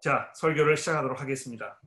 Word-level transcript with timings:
자, 0.00 0.30
설교를 0.34 0.76
시작하도록 0.76 1.20
하겠습니다. 1.20 1.80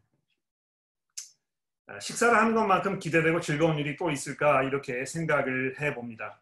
아, 1.88 2.00
식사를 2.00 2.38
하는 2.38 2.54
것만큼 2.54 3.00
기대되고 3.00 3.40
즐거운 3.40 3.78
일이 3.78 3.96
또 3.96 4.12
있을까 4.12 4.64
이렇게 4.64 5.06
생각을 5.06 5.80
해봅니다. 5.80 6.42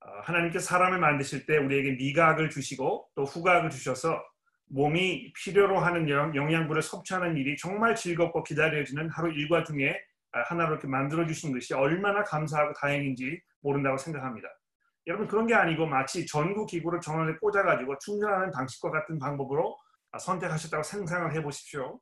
아, 0.00 0.20
하나님께 0.22 0.58
사람을 0.58 0.98
만드실 0.98 1.46
때 1.46 1.58
우리에게 1.58 1.92
미각을 1.92 2.50
주시고 2.50 3.10
또 3.14 3.24
후각을 3.24 3.70
주셔서 3.70 4.20
몸이 4.68 5.32
필요로 5.32 5.78
하는 5.78 6.08
영양분을 6.08 6.82
섭취하는 6.82 7.36
일이 7.36 7.56
정말 7.56 7.94
즐겁고 7.94 8.42
기다려지는 8.42 9.08
하루 9.10 9.32
일과 9.32 9.62
중에 9.62 9.96
아, 10.32 10.42
하나로 10.42 10.72
이렇게 10.72 10.88
만들어 10.88 11.24
주신 11.24 11.52
것이 11.52 11.72
얼마나 11.72 12.24
감사하고 12.24 12.72
다행인지 12.74 13.40
모른다고 13.60 13.96
생각합니다. 13.96 14.48
여러분 15.06 15.28
그런 15.28 15.46
게 15.46 15.54
아니고 15.54 15.86
마치 15.86 16.26
전구 16.26 16.66
기구를 16.66 17.00
전원에 17.00 17.34
꽂아가지고 17.36 17.96
충전하는 17.98 18.50
방식과 18.50 18.90
같은 18.90 19.20
방법으로 19.20 19.76
아, 19.76 19.85
선택하셨다고 20.18 20.82
상상을 20.82 21.34
해보십시오. 21.34 22.00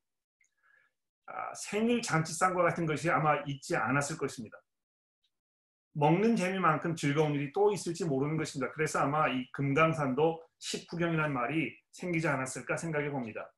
아, 1.26 1.54
생일 1.54 2.02
잔치상과 2.02 2.62
같은 2.62 2.86
것이 2.86 3.10
아마 3.10 3.42
있지 3.46 3.77
않았을 3.77 4.18
것입니다. 4.18 4.58
먹는 5.92 6.36
재미만큼 6.36 6.96
즐거운 6.96 7.34
일이 7.34 7.52
또 7.52 7.72
있을지 7.72 8.04
모르는 8.04 8.36
것입니다. 8.36 8.72
그래서 8.72 9.00
아마 9.00 9.28
이 9.28 9.50
금강산도 9.52 10.42
식후경이라는 10.58 11.32
말이 11.32 11.77
생기지 11.92 12.27
않았을까 12.27 12.77
생각해 12.77 13.10
봅니다. 13.10 13.52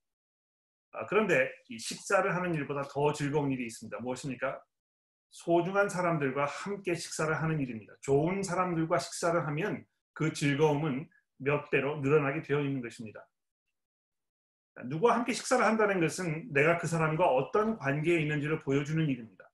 아, 0.92 1.06
그런데 1.06 1.50
이 1.69 1.78
식사를 1.78 2.34
하는 2.34 2.55
일보다 2.55 2.83
더 2.83 3.12
즐거운 3.12 3.50
일이 3.50 3.66
있습니다. 3.66 3.98
무엇입니까? 4.00 4.62
소중한 5.30 5.88
사람들과 5.88 6.47
함께 6.47 6.94
식사를 6.94 7.34
하는 7.34 7.60
일입니다. 7.60 7.94
좋은 8.02 8.42
사람들과 8.42 8.98
식사를 8.98 9.47
하면 9.47 9.84
그 10.12 10.33
즐거움은 10.33 11.08
몇 11.38 11.69
배로 11.70 12.00
늘어나게 12.00 12.42
되어 12.42 12.60
있는 12.60 12.80
것입니다. 12.80 13.27
누구와 14.84 15.16
함께 15.16 15.32
식사를 15.32 15.64
한다는 15.64 16.00
것은 16.00 16.52
내가 16.52 16.77
그 16.78 16.86
사람과 16.86 17.27
어떤 17.27 17.78
관계에 17.78 18.20
있는지를 18.20 18.60
보여주는 18.60 19.05
일입니다. 19.08 19.50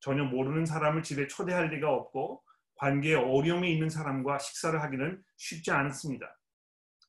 전혀 0.00 0.24
모르는 0.24 0.66
사람을 0.66 1.02
집에 1.02 1.26
초대할 1.26 1.68
리가 1.68 1.90
없고 1.90 2.42
관계에 2.76 3.14
어려움이 3.14 3.72
있는 3.72 3.88
사람과 3.88 4.38
식사를 4.38 4.80
하기는 4.82 5.22
쉽지 5.36 5.70
않습니다. 5.70 6.38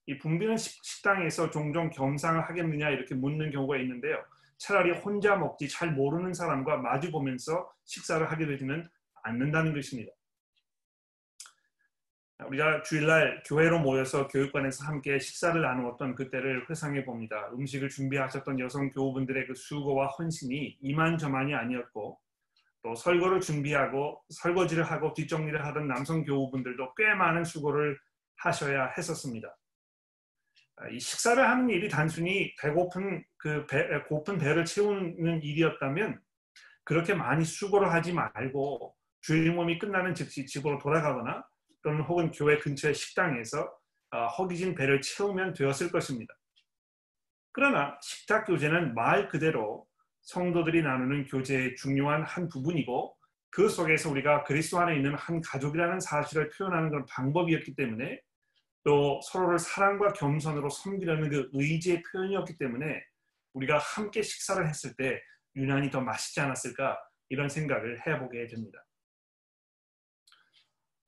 이 0.06 0.18
붐비는 0.18 0.56
식당에서 0.58 1.50
종종 1.50 1.90
겸상을 1.90 2.42
하겠느냐 2.48 2.90
이렇게 2.90 3.14
묻는 3.14 3.52
경우가 3.52 3.78
있는데요. 3.78 4.24
차라리 4.58 4.92
혼자 4.92 5.36
먹지 5.36 5.68
잘 5.68 5.92
모르는 5.92 6.34
사람과 6.34 6.78
마주 6.78 7.12
보면서 7.12 7.70
식사를 7.84 8.32
하게 8.32 8.48
되지는 8.48 8.88
않는다는 9.24 9.74
것입니다. 9.74 10.12
우리가 12.46 12.84
주일날 12.84 13.42
교회로 13.48 13.80
모여서 13.80 14.28
교육관에서 14.28 14.86
함께 14.86 15.18
식사를 15.18 15.60
나누었던 15.60 16.14
그때를 16.14 16.70
회상해 16.70 17.04
봅니다. 17.04 17.50
음식을 17.54 17.90
준비하셨던 17.90 18.60
여성 18.60 18.92
교우분들의 18.92 19.48
그 19.48 19.56
수고와 19.56 20.08
헌신이 20.08 20.78
이만저만이 20.80 21.56
아니었고 21.56 22.20
또 22.84 22.96
설거를 22.96 23.42
준비하고 23.42 24.24
설거지를 24.30 24.84
하고 24.84 25.14
뒷정리를 25.14 25.66
하던 25.66 25.88
남성 25.88 26.24
교우분들도 26.24 26.94
꽤 26.94 27.16
많은 27.16 27.44
수고를 27.44 27.98
하셔야 28.36 28.94
했었습니다. 28.96 29.58
이 30.92 31.00
식사를 31.00 31.44
하는 31.44 31.70
일이 31.72 31.90
단순히 31.90 32.56
배고픈 32.58 33.26
그 33.38 33.66
배, 33.66 33.88
고픈 34.08 34.38
배를 34.38 34.64
채우는 34.64 35.42
일이었다면 35.42 36.22
그렇게 36.84 37.16
많이 37.16 37.44
수고를 37.44 37.92
하지 37.92 38.14
말고 38.14 38.96
주일 39.22 39.52
몸이 39.54 39.80
끝나는 39.80 40.14
즉시 40.14 40.46
집으로 40.46 40.78
돌아가거나 40.78 41.44
또는 41.88 42.02
혹은 42.02 42.32
교회 42.32 42.58
근처의 42.58 42.94
식당에서 42.94 43.74
어, 44.12 44.28
허기진 44.28 44.76
배를 44.76 45.00
채우면 45.00 45.54
되었을 45.54 45.90
것입니다. 45.90 46.34
그러나 47.54 47.98
식탁 48.02 48.46
교제는 48.46 48.94
말 48.94 49.30
그대로 49.30 49.88
성도들이 50.24 50.82
나누는 50.82 51.28
교제의 51.28 51.78
중요한 51.78 52.24
한 52.24 52.50
부분이고 52.50 53.16
그 53.50 53.70
속에서 53.70 54.12
우리가 54.12 54.44
그리스도 54.44 54.80
안에 54.80 54.98
있는 54.98 55.16
한 55.16 55.40
가족이라는 55.40 56.02
사실을 56.02 56.50
표현하는 56.50 56.90
그런 56.90 57.06
방법이었기 57.06 57.76
때문에 57.76 58.20
또 58.84 59.22
서로를 59.24 59.58
사랑과 59.58 60.12
겸손으로 60.12 60.70
섬기려는 60.70 61.30
그 61.30 61.50
의지의 61.54 62.04
표현이었기 62.12 62.58
때문에 62.58 63.02
우리가 63.54 63.78
함께 63.78 64.22
식사를 64.22 64.68
했을 64.68 64.94
때 64.98 65.22
유난히 65.56 65.90
더 65.90 66.02
맛있지 66.02 66.42
않았을까 66.42 67.00
이런 67.30 67.48
생각을 67.48 68.06
해보게 68.06 68.48
됩니다. 68.48 68.84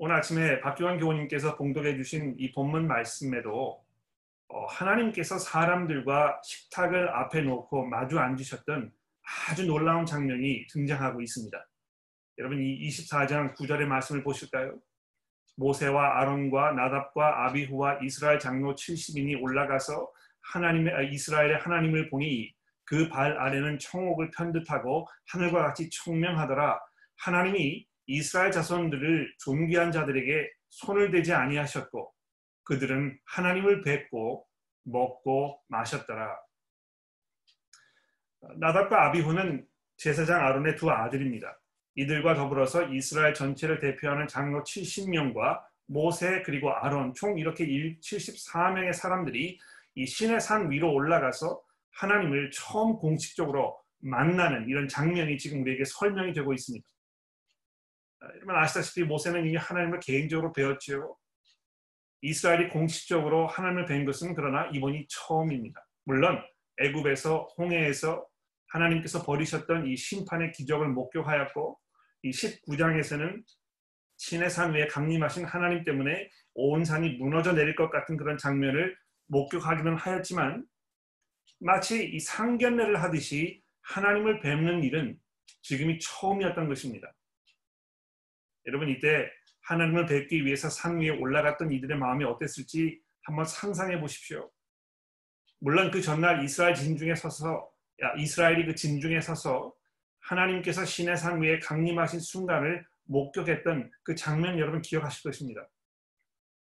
오늘 0.01 0.15
아침에 0.15 0.61
박교환 0.61 0.97
교우님께서 0.97 1.57
봉독해 1.57 1.97
주신 1.97 2.33
이 2.39 2.53
본문 2.53 2.87
말씀에도 2.87 3.83
어, 4.47 4.65
하나님께서 4.67 5.37
사람들과 5.37 6.39
식탁을 6.41 7.09
앞에 7.09 7.41
놓고 7.41 7.85
마주 7.85 8.17
앉으셨던 8.17 8.93
아주 9.49 9.65
놀라운 9.65 10.05
장면이 10.05 10.67
등장하고 10.67 11.21
있습니다. 11.21 11.69
여러분 12.37 12.61
이 12.61 12.87
24장 12.87 13.53
9절의 13.55 13.87
말씀을 13.87 14.23
보실까요? 14.23 14.79
모세와 15.57 16.21
아론과 16.21 16.71
나답과 16.71 17.47
아비후와 17.47 17.99
이스라엘 18.01 18.39
장로 18.39 18.75
70인이 18.75 19.43
올라가서 19.43 20.09
하나님의 20.53 20.93
아, 20.93 21.01
이스라엘의 21.01 21.57
하나님을 21.57 22.09
보니 22.09 22.53
그 22.85 23.09
발 23.09 23.37
아래는 23.37 23.77
청옥을 23.79 24.31
편듯하고 24.31 25.09
하늘과 25.27 25.61
같이 25.61 25.89
청명하더라. 25.89 26.79
하나님이 27.17 27.85
이스라엘 28.09 28.51
자손들을 28.51 29.35
존귀한 29.37 29.91
자들에게 29.91 30.51
손을 30.69 31.11
대지 31.11 31.31
아니하셨고 31.31 32.11
그들은 32.63 33.19
하나님을 33.25 33.83
뵙고 33.83 34.47
먹고 34.83 35.61
마셨더라. 35.67 36.35
나답과 38.57 39.07
아비후는 39.07 39.67
제사장 39.97 40.43
아론의 40.43 40.75
두 40.75 40.89
아들입니다. 40.89 41.59
이들과 41.93 42.33
더불어서 42.33 42.87
이스라엘 42.89 43.35
전체를 43.35 43.79
대표하는 43.79 44.27
장로 44.27 44.63
70명과 44.63 45.61
모세 45.85 46.41
그리고 46.41 46.71
아론 46.71 47.13
총 47.13 47.37
이렇게 47.37 47.67
74명의 47.67 48.93
사람들이 48.93 49.59
이 49.93 50.05
신의 50.05 50.41
산 50.41 50.71
위로 50.71 50.91
올라가서 50.91 51.61
하나님을 51.91 52.49
처음 52.51 52.97
공식적으로 52.97 53.79
만나는 53.99 54.67
이런 54.67 54.87
장면이 54.87 55.37
지금 55.37 55.61
우리에게 55.61 55.83
설명이 55.85 56.33
되고 56.33 56.53
있습니다. 56.53 56.87
여러분 58.21 58.55
아시다시피 58.55 59.03
모세는 59.03 59.45
이미 59.45 59.55
하나님을 59.55 59.99
개인적으로 59.99 60.51
배웠지요. 60.53 61.15
이스라엘이 62.21 62.69
공식적으로 62.69 63.47
하나님을 63.47 63.85
뵌 63.85 64.05
것은 64.05 64.35
그러나 64.35 64.69
이번이 64.73 65.07
처음입니다. 65.09 65.85
물론 66.03 66.41
애굽에서 66.77 67.47
홍해에서 67.57 68.25
하나님께서 68.67 69.23
버리셨던 69.23 69.87
이 69.87 69.95
심판의 69.95 70.51
기적을 70.51 70.89
목격하였고 70.89 71.79
이 72.23 72.31
19장에서는 72.31 73.43
신의 74.17 74.49
산 74.49 74.73
위에 74.73 74.87
강림하신 74.87 75.45
하나님 75.45 75.83
때문에 75.85 76.29
온 76.55 76.83
산이 76.83 77.17
무너져 77.17 77.53
내릴 77.53 77.75
것 77.75 77.89
같은 77.89 78.17
그런 78.17 78.37
장면을 78.37 78.97
목격하기는 79.27 79.95
하였지만 79.95 80.65
마치 81.59 82.05
이 82.05 82.19
상견례를 82.19 83.01
하듯이 83.01 83.61
하나님을 83.81 84.41
뵙는 84.41 84.83
일은 84.83 85.17
지금이 85.61 85.99
처음이었던 85.99 86.67
것입니다. 86.67 87.13
여러분 88.65 88.89
이때 88.89 89.29
하나님을 89.61 90.05
뵙기 90.05 90.45
위해서 90.45 90.69
산 90.69 90.99
위에 90.99 91.09
올라갔던 91.09 91.71
이들의 91.71 91.97
마음이 91.97 92.23
어땠을지 92.25 92.99
한번 93.23 93.45
상상해 93.45 93.99
보십시오. 93.99 94.49
물론 95.59 95.91
그 95.91 96.01
전날 96.01 96.43
이스라엘 96.43 96.73
진중에 96.73 97.15
서서 97.15 97.69
이스라엘이 98.17 98.65
그 98.65 98.75
진중에 98.75 99.19
서서 99.21 99.73
하나님께서 100.21 100.85
신의 100.85 101.17
산 101.17 101.41
위에 101.41 101.59
강림하신 101.59 102.19
순간을 102.19 102.85
목격했던 103.05 103.91
그 104.03 104.15
장면 104.15 104.57
여러분 104.59 104.81
기억하실 104.81 105.23
것입니다. 105.23 105.67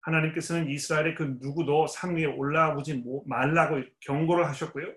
하나님께서는 0.02 0.70
이스라엘의 0.70 1.16
그 1.16 1.38
누구도 1.42 1.88
산 1.88 2.16
위에 2.16 2.26
올라오지 2.26 3.04
말라고 3.26 3.82
경고를 4.00 4.48
하셨고요. 4.48 4.94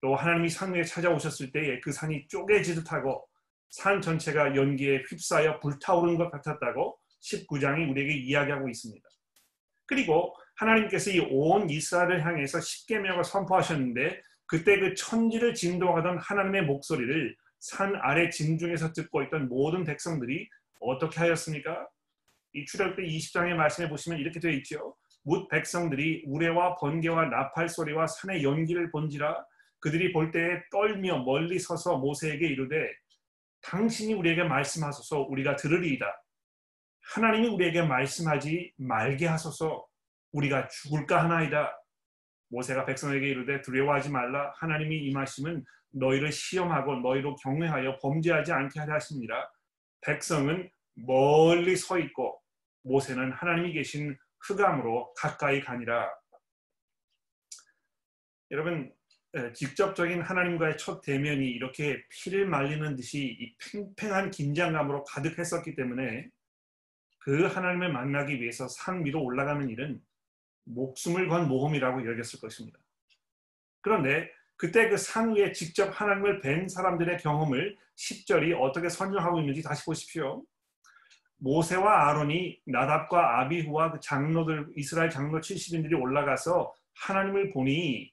또 0.00 0.16
하나님이 0.16 0.48
산 0.48 0.74
위에 0.74 0.82
찾아오셨을 0.82 1.52
때에 1.52 1.80
그 1.80 1.92
산이 1.92 2.26
쪼개지듯 2.28 2.90
하고 2.92 3.28
산 3.72 4.02
전체가 4.02 4.54
연기에 4.54 5.02
휩싸여 5.08 5.60
불타오르는 5.60 6.18
것 6.18 6.30
같았다고 6.30 6.98
19장이 7.22 7.90
우리에게 7.90 8.12
이야기하고 8.18 8.68
있습니다. 8.68 9.08
그리고 9.86 10.34
하나님께서 10.56 11.10
이 11.10 11.20
온 11.30 11.68
이스라엘을 11.70 12.24
향해서 12.24 12.60
십계명을 12.60 13.24
선포하셨는데 13.24 14.20
그때 14.46 14.78
그 14.78 14.94
천지를 14.94 15.54
진동하던 15.54 16.18
하나님의 16.18 16.62
목소리를 16.66 17.34
산 17.60 17.96
아래 17.96 18.28
진중에서 18.28 18.92
듣고 18.92 19.22
있던 19.24 19.48
모든 19.48 19.84
백성들이 19.84 20.48
어떻게 20.80 21.20
하였습니까? 21.20 21.88
이 22.52 22.66
출애굽기 22.66 23.16
20장의 23.16 23.54
말씀에 23.54 23.88
보시면 23.88 24.18
이렇게 24.18 24.38
되어 24.38 24.50
있죠. 24.52 24.94
묻 25.22 25.48
백성들이 25.48 26.24
우레와 26.26 26.76
번개와 26.76 27.26
나팔 27.26 27.70
소리와 27.70 28.06
산의 28.06 28.42
연기를 28.42 28.90
본지라 28.90 29.46
그들이 29.80 30.12
볼 30.12 30.30
때에 30.30 30.60
떨며 30.70 31.22
멀리 31.24 31.58
서서 31.58 31.96
모세에게 31.96 32.46
이르되 32.46 32.92
당신이 33.62 34.14
우리에게 34.14 34.44
말씀하소서 34.44 35.22
우리가 35.22 35.56
들으리이다. 35.56 36.06
하나님이 37.14 37.48
우리에게 37.48 37.82
말씀하지 37.82 38.72
말게 38.76 39.26
하소서 39.26 39.86
우리가 40.32 40.68
죽을까 40.68 41.24
하나이다. 41.24 41.78
모세가 42.48 42.84
백성에게 42.84 43.26
이르되 43.28 43.62
두려워하지 43.62 44.10
말라 44.10 44.52
하나님이 44.56 44.98
임하심은 45.08 45.64
너희를 45.90 46.32
시험하고 46.32 46.96
너희로 46.96 47.36
경외하여 47.36 47.98
범죄하지 47.98 48.52
않게 48.52 48.80
하려 48.80 48.94
하십니다. 48.94 49.52
백성은 50.02 50.70
멀리 50.94 51.76
서 51.76 51.98
있고 51.98 52.40
모세는 52.82 53.32
하나님이 53.32 53.72
계신 53.72 54.16
흑암으로 54.40 55.14
가까이 55.14 55.60
가니라. 55.60 56.10
여러분 58.50 58.92
직접적인 59.54 60.20
하나님과의 60.20 60.76
첫 60.76 61.00
대면이 61.00 61.48
이렇게 61.48 62.04
피를 62.10 62.46
말리는 62.46 62.96
듯이 62.96 63.36
이 63.40 63.54
팽팽한 63.56 64.30
긴장감으로 64.30 65.04
가득했었기 65.04 65.74
때문에 65.74 66.28
그 67.18 67.46
하나님을 67.46 67.92
만나기 67.92 68.40
위해서 68.40 68.68
산 68.68 69.04
위로 69.04 69.22
올라가는 69.22 69.66
일은 69.68 70.02
목숨을 70.64 71.28
건 71.28 71.48
모험이라고 71.48 72.06
여겼을 72.10 72.40
것입니다. 72.40 72.78
그런데 73.80 74.30
그때 74.56 74.88
그 74.88 74.96
산 74.96 75.34
위에 75.34 75.52
직접 75.52 75.88
하나님을 75.88 76.40
뵌 76.40 76.68
사람들의 76.68 77.18
경험을 77.18 77.76
10절이 77.96 78.60
어떻게 78.60 78.88
설명하고 78.88 79.40
있는지 79.40 79.62
다시 79.62 79.84
보십시오. 79.84 80.44
모세와 81.38 82.10
아론이 82.10 82.60
나답과 82.66 83.40
아비후와 83.40 83.92
그 83.92 84.00
장로들 84.00 84.68
이스라엘 84.76 85.10
장로 85.10 85.40
70인들이 85.40 86.00
올라가서 86.00 86.72
하나님을 86.94 87.50
보니 87.50 88.11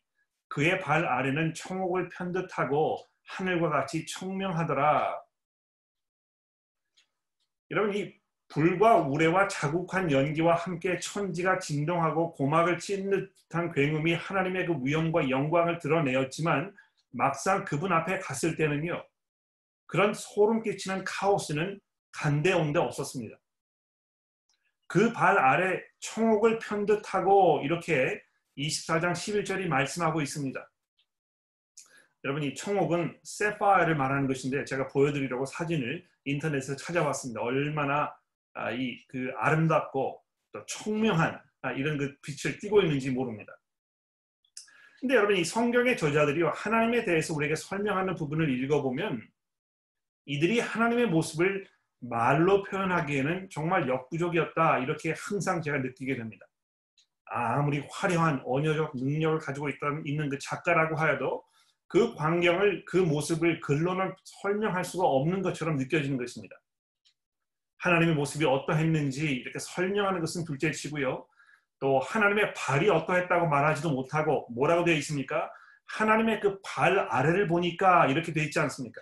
그의 0.49 0.79
발 0.79 1.05
아래는 1.05 1.53
청옥을 1.53 2.09
편듯하고 2.09 2.97
하늘과 3.27 3.69
같이 3.69 4.05
청명하더라. 4.05 5.21
여러분 7.71 7.95
이 7.95 8.19
불과 8.47 8.97
우레와 8.97 9.47
자국한 9.47 10.11
연기와 10.11 10.55
함께 10.55 10.97
천지가 10.97 11.59
진동하고 11.59 12.33
고막을 12.33 12.79
찢는 12.79 13.29
듯한 13.47 13.71
굉음이 13.71 14.15
하나님의 14.15 14.65
그 14.65 14.75
위엄과 14.83 15.29
영광을 15.29 15.77
드러내었지만 15.77 16.75
막상 17.11 17.63
그분 17.63 17.93
앞에 17.93 18.19
갔을 18.19 18.55
때는요 18.55 19.03
그런 19.85 20.13
소름 20.15 20.63
끼치는 20.63 21.03
카오스는 21.03 21.79
간데온데 22.11 22.79
없었습니다. 22.79 23.37
그 24.87 25.13
발 25.13 25.37
아래 25.37 25.79
청옥을 25.99 26.57
편듯하고 26.57 27.61
이렇게 27.63 28.19
24장 28.59 29.13
11절이 29.13 29.67
말씀하고 29.67 30.21
있습니다. 30.21 30.69
여러분 32.25 32.43
이 32.43 32.53
청옥은 32.53 33.17
세파이를 33.23 33.95
말하는 33.95 34.27
것인데 34.27 34.65
제가 34.65 34.87
보여드리려고 34.87 35.45
사진을 35.45 36.05
인터넷에서 36.25 36.75
찾아봤습니다. 36.75 37.41
얼마나 37.41 38.13
아, 38.53 38.71
이그 38.71 39.31
아름답고 39.37 40.21
또 40.51 40.65
청명한 40.65 41.39
아, 41.61 41.71
이런 41.71 41.97
그 41.97 42.15
빛을 42.21 42.59
띠고 42.59 42.81
있는지 42.81 43.09
모릅니다. 43.11 43.53
근데 44.99 45.15
여러분 45.15 45.37
이 45.37 45.45
성경의 45.45 45.95
저자들이 45.95 46.43
하나님에 46.43 47.05
대해서 47.05 47.33
우리에게 47.33 47.55
설명하는 47.55 48.15
부분을 48.15 48.49
읽어보면 48.49 49.25
이들이 50.25 50.59
하나님의 50.59 51.07
모습을 51.07 51.65
말로 52.01 52.63
표현하기에는 52.63 53.49
정말 53.49 53.87
역부족이었다 53.87 54.79
이렇게 54.79 55.13
항상 55.17 55.61
제가 55.61 55.77
느끼게 55.77 56.17
됩니다. 56.17 56.48
아무리 57.29 57.83
화려한 57.89 58.43
언어적 58.45 58.95
능력을 58.95 59.39
가지고 59.39 59.69
있다는, 59.69 60.05
있는 60.05 60.29
그 60.29 60.37
작가라고 60.39 60.95
하여도 60.95 61.43
그 61.87 62.13
광경을 62.15 62.85
그 62.85 62.97
모습을 62.97 63.61
글로는 63.61 64.13
설명할 64.23 64.83
수가 64.83 65.05
없는 65.05 65.41
것처럼 65.41 65.75
느껴지는 65.77 66.17
것입니다. 66.17 66.55
하나님의 67.77 68.15
모습이 68.15 68.45
어떠했는지 68.45 69.31
이렇게 69.31 69.57
설명하는 69.59 70.19
것은 70.19 70.45
둘째치고요. 70.45 71.25
또 71.79 71.99
하나님의 71.99 72.53
발이 72.53 72.89
어떠했다고 72.89 73.47
말하지도 73.47 73.91
못하고 73.91 74.47
뭐라고 74.51 74.83
되어 74.83 74.95
있습니까? 74.95 75.49
하나님의 75.87 76.39
그 76.41 76.61
발 76.61 76.99
아래를 76.99 77.47
보니까 77.47 78.07
이렇게 78.07 78.33
되어 78.33 78.43
있지 78.43 78.59
않습니까? 78.59 79.01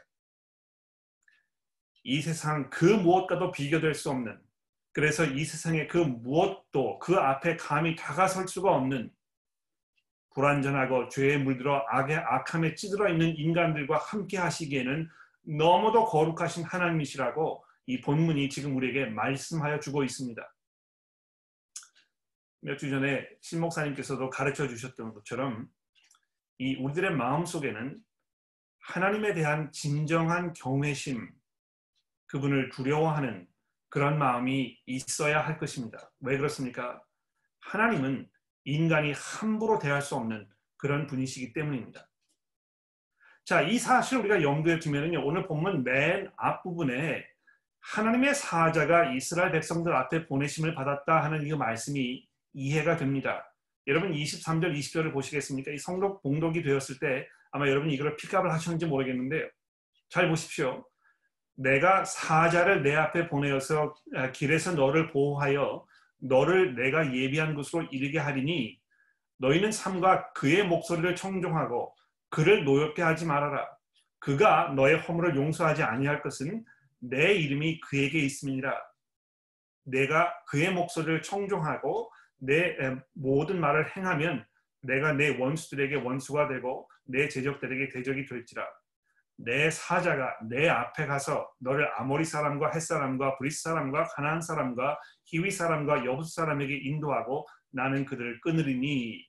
이 2.04 2.22
세상 2.22 2.70
그 2.70 2.86
무엇과도 2.86 3.52
비교될 3.52 3.94
수 3.94 4.10
없는 4.12 4.40
그래서 4.98 5.24
이 5.26 5.46
세상의 5.46 5.88
그 5.88 6.00
무엇도 6.00 6.98
그 6.98 7.16
앞에 7.18 7.56
감히 7.56 7.96
다가설 7.96 8.48
수가 8.48 8.74
없는 8.74 9.14
불완전하고 10.34 11.10
죄에 11.10 11.38
물들어 11.38 11.86
악의 11.88 12.18
악함에 12.18 12.74
찌들어 12.74 13.08
있는 13.08 13.38
인간들과 13.38 14.00
함께 14.00 14.40
하시기에는 14.40 15.08
너무도 15.44 16.06
거룩하신 16.06 16.64
하나님이시라고 16.64 17.64
이 17.86 18.02
본문이 18.02 18.50
지금 18.50 18.76
우리에게 18.76 19.06
말씀하여 19.06 19.80
주고 19.80 20.04
있습니다. 20.04 20.42
몇 22.62 22.80
주 22.80 22.90
전에 22.90 23.30
신 23.40 23.60
목사님께서도 23.62 24.32
가르쳐 24.32 24.68
주셨던 24.68 25.14
것처럼 25.14 25.70
이 26.58 26.76
우리들의 26.76 27.12
마음 27.12 27.46
속에는 27.46 28.02
하나님에 28.80 29.36
대한 29.36 29.72
진정한 29.72 30.54
경외심, 30.54 31.32
그분을 32.26 32.70
두려워하는 32.72 33.48
그런 33.90 34.20
마음이 34.20 34.78
있어야 34.86 35.42
할 35.42 35.58
것입니다. 35.58 36.12
왜 36.20 36.38
그렇습니까? 36.38 37.02
하나님은 37.62 38.30
인간이 38.66 39.14
함부로 39.14 39.80
대할 39.80 40.02
수 40.02 40.16
없는 40.16 40.48
그런 40.78 41.08
분이시기 41.08 41.54
때문입니다. 41.54 42.08
자, 43.46 43.62
이 43.62 43.80
사실 43.80 44.18
우리가 44.18 44.42
염두에 44.42 44.80
두면요. 44.80 45.26
오늘 45.26 45.48
본문 45.48 45.84
맨 45.84 46.30
앞부분에 46.36 47.26
하나님의 47.80 48.36
사자가 48.36 49.14
이스라엘 49.14 49.52
백성들 49.54 49.96
앞에 49.96 50.28
보내심을 50.28 50.76
받았다 50.76 51.24
하는 51.24 51.48
이 51.48 51.54
말씀이 51.56 52.28
이해가 52.54 52.98
됩니다. 52.98 53.54
여러분 53.88 54.12
23절 54.12 54.78
20절을 54.78 55.14
보시겠습니까? 55.14 55.72
이 55.72 55.78
성록 55.78 56.22
봉독이 56.22 56.62
되었을 56.62 57.00
때 57.00 57.26
아마 57.52 57.70
여러분이 57.70 57.94
이걸 57.94 58.18
픽업을 58.18 58.52
하셨는지 58.52 58.86
모르겠는데요. 58.86 59.48
잘 60.10 60.28
보십시오. 60.28 60.86
내가 61.58 62.06
사자를 62.06 62.84
내 62.84 62.96
앞에 62.96 63.28
보내어서 63.28 63.96
아, 64.16 64.32
길에서 64.32 64.74
너를 64.74 65.08
보호하여 65.12 65.86
너를 66.20 66.76
내가 66.76 67.14
예비한 67.14 67.56
곳으로 67.56 67.84
이르게 67.92 68.20
하리니 68.20 68.80
너희는 69.38 69.72
삼가 69.72 70.32
그의 70.34 70.66
목소리를 70.66 71.16
청종하고 71.16 71.96
그를 72.30 72.64
노엽게 72.64 73.02
하지 73.02 73.26
말아라. 73.26 73.68
그가 74.20 74.74
너의 74.76 75.00
허물을 75.00 75.36
용서하지 75.36 75.84
아니할 75.84 76.22
것은 76.22 76.64
내 77.00 77.34
이름이 77.34 77.80
그에게 77.82 78.20
있음이니라. 78.20 78.74
네가 79.86 80.34
그의 80.48 80.72
목소리를 80.74 81.22
청종하고 81.22 82.12
내 82.40 82.76
모든 83.14 83.60
말을 83.60 83.96
행하면 83.96 84.46
내가 84.82 85.14
네 85.14 85.38
원수들에게 85.38 85.96
원수가 85.98 86.50
되고 86.50 86.90
네 87.06 87.28
대적들에게 87.30 87.90
대적이 87.90 88.26
될지라. 88.26 88.68
내 89.38 89.70
사자가 89.70 90.36
네 90.50 90.68
앞에 90.68 91.06
가서 91.06 91.50
너를 91.60 91.90
아모리 92.00 92.26
사람과 92.26 92.72
헷 92.74 92.80
사람과 92.80 93.38
브리스 93.38 93.62
사람과 93.62 94.06
가나안 94.16 94.42
사람과 94.42 95.00
히위 95.26 95.52
사람과 95.52 96.06
여부스 96.06 96.34
사람에게 96.34 96.76
인도하고 96.76 97.48
나는 97.70 98.06
그들을 98.06 98.42
끊으리니 98.42 99.24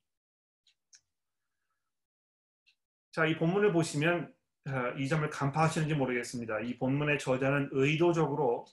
자, 3.13 3.27
이 3.27 3.37
본문을 3.37 3.73
보시면 3.73 4.33
어, 4.69 4.93
이 4.97 5.09
점을 5.09 5.29
간파하시는지 5.29 5.95
모르겠습니다. 5.95 6.61
이 6.61 6.79
본문의 6.79 7.19
저자는 7.19 7.71
의도적으로 7.73 8.67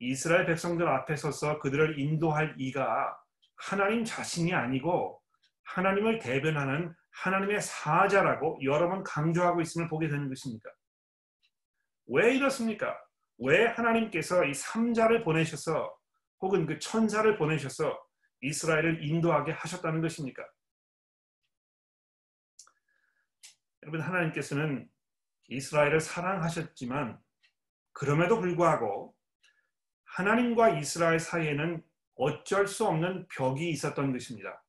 이스라엘 0.00 0.46
백성들 0.46 0.88
앞에 0.88 1.16
서서 1.16 1.60
그들을 1.60 1.98
인도할 1.98 2.56
이가 2.58 3.16
하나님 3.56 4.04
자신이 4.04 4.52
아니고 4.52 5.20
하나님을 5.64 6.18
대변하는 6.18 6.94
하나님의 7.10 7.60
사자라고 7.60 8.58
여러 8.64 8.88
번 8.88 9.04
강조하고 9.04 9.60
있음을 9.60 9.88
보게 9.88 10.08
되는 10.08 10.28
것입니까? 10.28 10.70
왜 12.06 12.34
이렇습니까? 12.34 12.98
왜 13.38 13.66
하나님께서 13.66 14.44
이 14.44 14.54
삼자를 14.54 15.24
보내셔서 15.24 15.96
혹은 16.40 16.66
그 16.66 16.78
천사를 16.78 17.36
보내셔서 17.36 17.98
이스라엘을 18.40 19.04
인도하게 19.04 19.52
하셨다는 19.52 20.02
것입니까? 20.02 20.46
여러분 23.82 24.00
하나님께서는 24.00 24.88
이스라엘을 25.48 26.00
사랑하셨지만 26.00 27.18
그럼에도 27.92 28.40
불구하고 28.40 29.14
하나님과 30.04 30.78
이스라엘 30.78 31.18
사이에는 31.18 31.82
어쩔 32.16 32.66
수 32.66 32.86
없는 32.86 33.26
벽이 33.28 33.68
있었던 33.70 34.12
것입니다. 34.12 34.64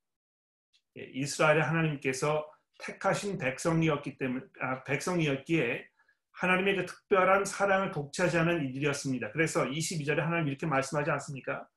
예, 0.97 1.03
이스라엘의 1.13 1.61
하나님께서 1.61 2.49
택하신 2.79 3.37
백성이었기 3.37 4.17
때문에 4.17 4.45
아, 4.61 4.83
백성이었기에 4.83 5.87
하나님의 6.35 6.75
그 6.75 6.85
특별한 6.85 7.45
사랑을 7.45 7.91
독차지 7.91 8.37
하는 8.37 8.65
이들이었습니다. 8.65 9.31
그래서 9.31 9.63
22절에 9.65 10.17
하나님 10.17 10.49
이렇게 10.49 10.65
말씀하지 10.65 11.11
않습니까? 11.11 11.67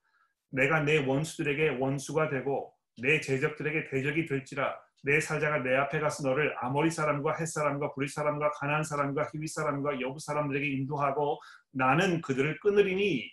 내가 0.51 0.81
내 0.81 0.99
원수들에게 0.99 1.79
원수가 1.79 2.29
되고 2.29 2.75
내 3.01 3.21
제적들에게 3.21 3.89
대적이 3.91 4.27
될지라 4.27 4.77
내 5.05 5.21
사자가 5.21 5.59
내 5.59 5.77
앞에 5.77 6.01
가서 6.01 6.29
너를 6.29 6.55
아모리 6.59 6.91
사람과 6.91 7.37
햇 7.39 7.47
사람과 7.47 7.95
브리 7.95 8.09
사람과 8.09 8.51
가난 8.53 8.83
사람과 8.83 9.29
히위 9.33 9.47
사람과 9.47 10.01
여부 10.01 10.19
사람들에게 10.19 10.67
인도하고 10.67 11.39
나는 11.71 12.21
그들을 12.21 12.59
끊으리니 12.59 13.31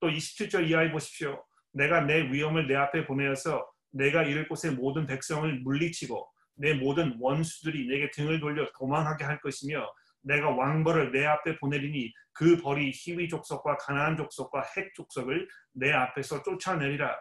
또 0.00 0.08
27절 0.08 0.68
이하에 0.68 0.92
보십시오. 0.92 1.42
내가 1.72 2.02
내 2.02 2.30
위험을 2.30 2.68
내 2.68 2.74
앞에 2.76 3.06
보내어서 3.06 3.66
내가 3.90 4.24
이를 4.24 4.46
곳의 4.48 4.72
모든 4.72 5.06
백성을 5.06 5.50
물리치고 5.60 6.28
내 6.56 6.74
모든 6.74 7.16
원수들이 7.18 7.88
내게 7.88 8.10
등을 8.10 8.40
돌려 8.40 8.70
도망하게 8.78 9.24
할 9.24 9.40
것이며 9.40 9.88
내가 10.22 10.50
왕벌을 10.50 11.12
내 11.12 11.24
앞에 11.24 11.58
보내리니 11.58 12.12
그 12.32 12.56
벌이 12.58 12.92
히위 12.94 13.28
족속과 13.28 13.76
가나안 13.78 14.16
족속과 14.16 14.62
핵 14.76 14.94
족속을 14.94 15.48
내 15.72 15.92
앞에서 15.92 16.42
쫓아내리라. 16.42 17.16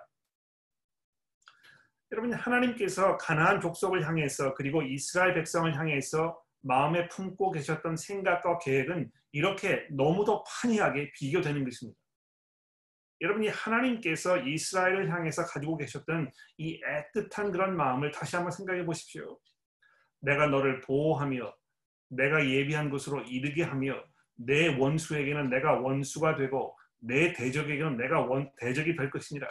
여러분 2.11 2.33
하나님께서 2.33 3.17
가나안 3.17 3.59
족속을 3.59 4.07
향해서 4.07 4.53
그리고 4.53 4.81
이스라엘 4.81 5.33
백성을 5.33 5.75
향해서 5.77 6.39
마음에 6.61 7.07
품고 7.09 7.51
계셨던 7.51 7.97
생각과 7.97 8.59
계획은 8.59 9.11
이렇게 9.31 9.87
너무도 9.91 10.43
판이하게 10.43 11.11
비교되는 11.13 11.63
것입니다. 11.63 11.99
여러분이 13.21 13.47
하나님께서 13.49 14.37
이스라엘을 14.37 15.11
향해서 15.11 15.45
가지고 15.45 15.77
계셨던 15.77 16.31
이 16.57 16.79
애틋한 16.81 17.51
그런 17.51 17.75
마음을 17.75 18.11
다시 18.11 18.35
한번 18.35 18.51
생각해 18.51 18.85
보십시오. 18.85 19.39
내가 20.21 20.47
너를 20.47 20.81
보호하며 20.81 21.53
내가 22.09 22.45
예비한 22.47 22.89
곳으로 22.89 23.21
이르게 23.21 23.63
하며 23.63 23.95
내 24.35 24.75
원수에게는 24.77 25.49
내가 25.49 25.79
원수가 25.79 26.35
되고 26.35 26.77
내 26.99 27.33
대적에게는 27.33 27.97
내가 27.97 28.21
원, 28.21 28.51
대적이 28.57 28.95
될 28.95 29.09
것이니라. 29.09 29.47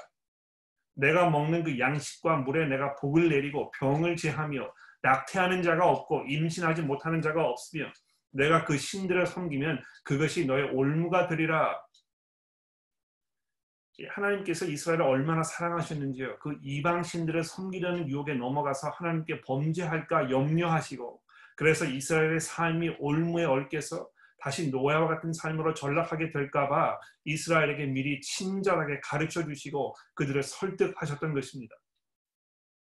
내가 0.95 1.29
먹는 1.31 1.65
그 1.65 1.79
양식과 1.79 2.39
물에 2.39 2.67
내가 2.67 2.95
복을 2.97 3.29
내리고 3.29 3.71
병을 3.73 4.17
제하며 4.17 4.73
낙태하는 5.03 5.63
자가 5.63 5.89
없고 5.89 6.25
임신하지 6.27 6.83
못하는 6.83 7.21
자가 7.21 7.45
없으며 7.45 7.93
내가 8.31 8.65
그 8.65 8.77
신들을 8.77 9.27
섬기면 9.27 9.83
그것이 10.05 10.47
너의 10.47 10.71
올무가 10.73 11.27
되리라. 11.27 11.81
하나님께서 14.09 14.67
이스라엘을 14.67 15.03
얼마나 15.03 15.43
사랑하셨는지요. 15.43 16.39
그 16.39 16.59
이방 16.63 17.03
신들을 17.03 17.45
섬기려는 17.45 18.09
유혹에 18.09 18.35
넘어가서 18.35 18.91
하나님께 18.91 19.41
범죄할까 19.43 20.31
염려하시고 20.31 21.23
그래서 21.57 21.85
이스라엘의 21.85 22.41
삶이 22.41 22.97
올무에 23.01 23.45
얽혀서 23.45 24.09
다시 24.39 24.71
노아와 24.71 25.09
같은 25.09 25.33
삶으로 25.33 25.75
전락하게 25.75 26.31
될까봐 26.31 27.01
이스라엘에게 27.25 27.87
미리 27.87 28.21
친절하게 28.21 29.01
가르쳐 29.03 29.45
주시고 29.45 29.95
그들을 30.15 30.43
설득하셨던 30.43 31.35
것입니다. 31.35 31.75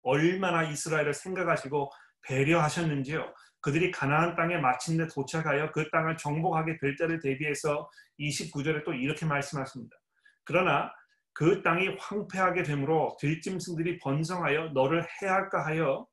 얼마나 0.03 0.63
이스라엘을 0.63 1.13
생각하시고 1.13 1.91
배려하셨는지요. 2.23 3.35
그들이 3.61 3.91
가나안 3.91 4.37
땅에 4.37 4.57
마침내 4.57 5.07
도착하여 5.07 5.71
그 5.73 5.91
땅을 5.91 6.17
정복하게 6.17 6.79
될 6.79 6.97
때를 6.97 7.21
대비해서 7.21 7.91
29절에 8.19 8.85
또 8.85 8.95
이렇게 8.95 9.27
말씀하십니다. 9.27 9.95
그러나 10.45 10.91
그 11.33 11.63
땅이 11.63 11.97
황폐하게 11.99 12.63
되므로 12.63 13.17
들짐승들이 13.21 13.99
번성하여 13.99 14.71
너를 14.71 15.07
해할까 15.21 15.67
하여 15.67 16.07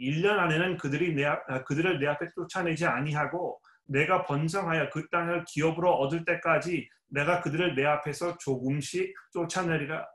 1년 0.00 0.38
안에는 0.38 0.78
그들이 0.78 1.14
내, 1.14 1.24
아, 1.24 1.64
그들을 1.64 1.98
내 1.98 2.06
앞에 2.06 2.26
쫓아내지 2.34 2.86
아니하고 2.86 3.60
내가 3.84 4.24
번성하여 4.24 4.90
그 4.90 5.08
땅을 5.10 5.44
기업으로 5.46 5.92
얻을 5.92 6.24
때까지 6.24 6.88
내가 7.08 7.40
그들을 7.40 7.74
내 7.74 7.84
앞에서 7.84 8.38
조금씩 8.38 9.14
쫓아내리라. 9.32 10.06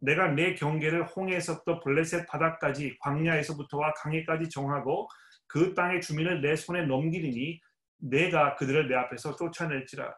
내가 0.00 0.28
내 0.28 0.54
경계를 0.54 1.06
홍해에서부터 1.06 1.80
블레셋 1.80 2.26
바다까지 2.26 2.98
광야에서부터와 3.00 3.94
강해까지 3.94 4.48
정하고 4.48 5.08
그 5.46 5.74
땅의 5.74 6.00
주민을 6.02 6.40
내 6.40 6.56
손에 6.56 6.86
넘기리니 6.86 7.60
내가 7.98 8.54
그들을 8.56 8.88
내 8.88 8.94
앞에서 8.94 9.34
쫓아낼지라. 9.36 10.14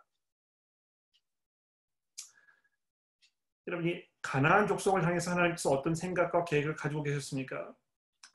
여러분이 3.68 4.04
가나안 4.22 4.66
족속을 4.66 5.04
향해서 5.04 5.32
하나님께서 5.32 5.70
어떤 5.70 5.94
생각과 5.94 6.44
계획을 6.44 6.74
가지고 6.76 7.02
계셨습니까? 7.02 7.74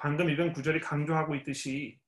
방금 0.02 0.32
읽은 0.32 0.52
구절이 0.52 0.80
강조하고 0.80 1.36
있듯이 1.36 2.00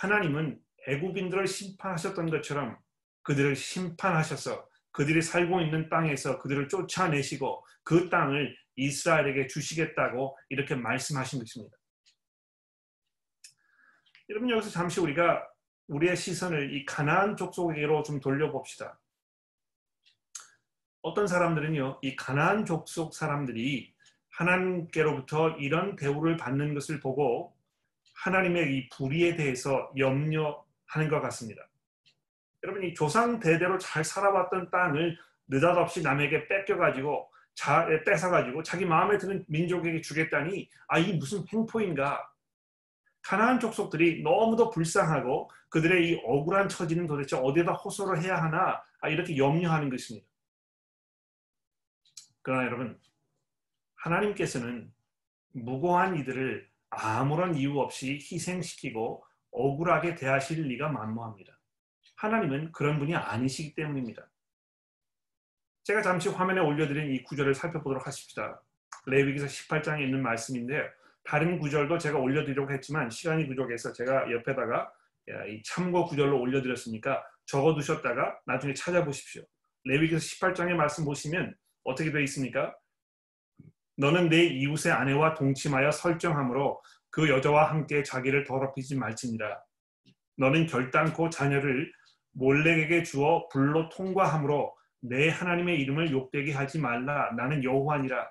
하나님은 0.00 0.58
애국인들을 0.86 1.46
심판하셨던 1.46 2.30
것처럼 2.30 2.78
그들을 3.20 3.54
심판하셔서 3.54 4.66
그들이 4.92 5.20
살고 5.20 5.60
있는 5.60 5.90
땅에서 5.90 6.38
그들을 6.38 6.68
쫓아내시고 6.68 7.66
그 7.84 8.08
땅을 8.08 8.56
이스라엘에게 8.76 9.46
주시겠다고 9.46 10.38
이렇게 10.48 10.74
말씀하신 10.74 11.40
것입니다. 11.40 11.76
여러분 14.30 14.48
여기서 14.48 14.70
잠시 14.70 14.98
우리가 15.00 15.46
우리의 15.88 16.16
시선을 16.16 16.74
이 16.74 16.86
가나안 16.86 17.36
족속에게로 17.36 18.04
좀 18.04 18.20
돌려봅시다. 18.20 18.98
어떤 21.02 21.26
사람들은요, 21.26 22.00
이 22.02 22.16
가나안 22.16 22.64
족속 22.64 23.14
사람들이 23.14 23.94
하나님께로부터 24.38 25.50
이런 25.58 25.96
대우를 25.96 26.36
받는 26.36 26.74
것을 26.74 27.00
보고 27.00 27.56
하나님의 28.14 28.76
이 28.76 28.88
불의에 28.90 29.36
대해서 29.36 29.90
염려하는 29.96 31.08
것 31.08 31.20
같습니다. 31.22 31.68
여러분 32.64 32.84
이 32.84 32.94
조상 32.94 33.38
대대로 33.38 33.78
잘 33.78 34.04
살아왔던 34.04 34.70
땅을 34.70 35.16
느닷없이 35.48 36.02
남에게 36.02 36.48
뺏겨가지고 36.48 37.30
자, 37.54 37.88
뺏어가지고 38.04 38.62
자기 38.62 38.84
마음에 38.84 39.18
드는 39.18 39.44
민족에게 39.48 40.00
주겠다니 40.00 40.68
아이 40.86 41.12
무슨 41.14 41.44
횡포인가? 41.52 42.28
가나안 43.22 43.58
족속들이 43.58 44.22
너무도 44.22 44.70
불쌍하고 44.70 45.50
그들의 45.68 46.08
이 46.08 46.20
억울한 46.24 46.68
처지는 46.68 47.06
도대체 47.06 47.36
어디에다 47.36 47.72
호소를 47.72 48.22
해야 48.22 48.40
하나 48.40 48.80
아, 49.00 49.08
이렇게 49.08 49.36
염려하는 49.36 49.90
것입니다. 49.90 50.26
그러나 52.42 52.64
여러분 52.64 52.98
하나님께서는 53.98 54.92
무고한 55.52 56.16
이들을 56.16 56.68
아무런 56.90 57.54
이유 57.54 57.78
없이 57.78 58.14
희생시키고 58.14 59.24
억울하게 59.50 60.14
대하실 60.14 60.62
리가 60.68 60.88
만무합니다. 60.88 61.58
하나님은 62.16 62.72
그런 62.72 62.98
분이 62.98 63.14
아니시기 63.14 63.74
때문입니다. 63.74 64.28
제가 65.84 66.02
잠시 66.02 66.28
화면에 66.28 66.60
올려드린 66.60 67.14
이 67.14 67.22
구절을 67.22 67.54
살펴보도록 67.54 68.06
하십시다. 68.06 68.62
레위기서 69.06 69.46
18장에 69.46 70.02
있는 70.02 70.22
말씀인데요. 70.22 70.84
다른 71.24 71.58
구절도 71.58 71.98
제가 71.98 72.18
올려드리려고 72.18 72.72
했지만 72.72 73.10
시간이 73.10 73.46
부족해서 73.46 73.92
제가 73.92 74.30
옆에다가 74.30 74.92
이 75.48 75.62
참고 75.62 76.04
구절로 76.06 76.40
올려드렸으니까 76.40 77.24
적어두셨다가 77.46 78.40
나중에 78.46 78.74
찾아보십시오. 78.74 79.42
레위기서 79.84 80.18
18장의 80.18 80.74
말씀 80.74 81.04
보시면 81.04 81.54
어떻게 81.84 82.10
되어 82.10 82.20
있습니까? 82.22 82.74
너는 83.98 84.28
내 84.28 84.44
이웃의 84.44 84.92
아내와 84.92 85.34
동침하여 85.34 85.90
설정함으로 85.90 86.80
그 87.10 87.28
여자와 87.28 87.70
함께 87.70 88.04
자기를 88.04 88.44
더럽히지 88.44 88.96
말지니라. 88.96 89.60
너는 90.36 90.66
결단코 90.66 91.28
자녀를 91.30 91.92
몰렉에게 92.32 93.02
주어 93.02 93.48
불로 93.48 93.88
통과함으로 93.88 94.72
내 95.00 95.28
하나님의 95.28 95.80
이름을 95.80 96.12
욕되게 96.12 96.52
하지 96.52 96.78
말라. 96.78 97.32
나는 97.32 97.64
여호와니라. 97.64 98.28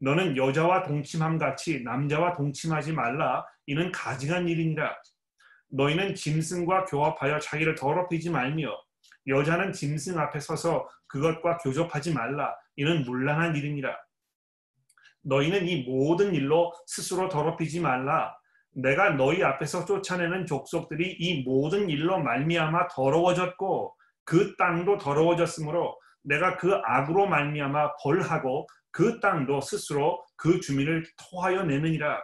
너는 0.00 0.34
여자와 0.38 0.82
동침함 0.84 1.36
같이 1.36 1.82
남자와 1.82 2.32
동침하지 2.32 2.94
말라. 2.94 3.44
이는 3.66 3.92
가증한 3.92 4.48
일이니라. 4.48 4.96
너희는 5.72 6.14
짐승과 6.14 6.86
교합하여 6.86 7.38
자기를 7.40 7.74
더럽히지 7.74 8.30
말며 8.30 8.70
여자는 9.26 9.72
짐승 9.74 10.18
앞에 10.18 10.40
서서 10.40 10.88
그것과 11.06 11.58
교접하지 11.58 12.14
말라. 12.14 12.54
이는 12.76 13.02
물란한 13.04 13.56
일이니라. 13.56 14.05
너희는 15.26 15.66
이 15.68 15.82
모든 15.82 16.34
일로 16.34 16.72
스스로 16.86 17.28
더럽히지 17.28 17.80
말라. 17.80 18.34
내가 18.72 19.10
너희 19.10 19.42
앞에서 19.42 19.84
쫓아내는 19.84 20.46
족속들이 20.46 21.16
이 21.18 21.42
모든 21.42 21.88
일로 21.88 22.22
말미암아 22.22 22.88
더러워졌고 22.88 23.94
그 24.24 24.54
땅도 24.56 24.98
더러워졌으므로 24.98 25.98
내가 26.22 26.56
그 26.56 26.74
악으로 26.84 27.26
말미암아 27.26 27.96
벌하고 28.02 28.66
그 28.90 29.20
땅도 29.20 29.60
스스로 29.60 30.24
그 30.36 30.60
주민을 30.60 31.04
토하여 31.16 31.64
내느니라. 31.64 32.22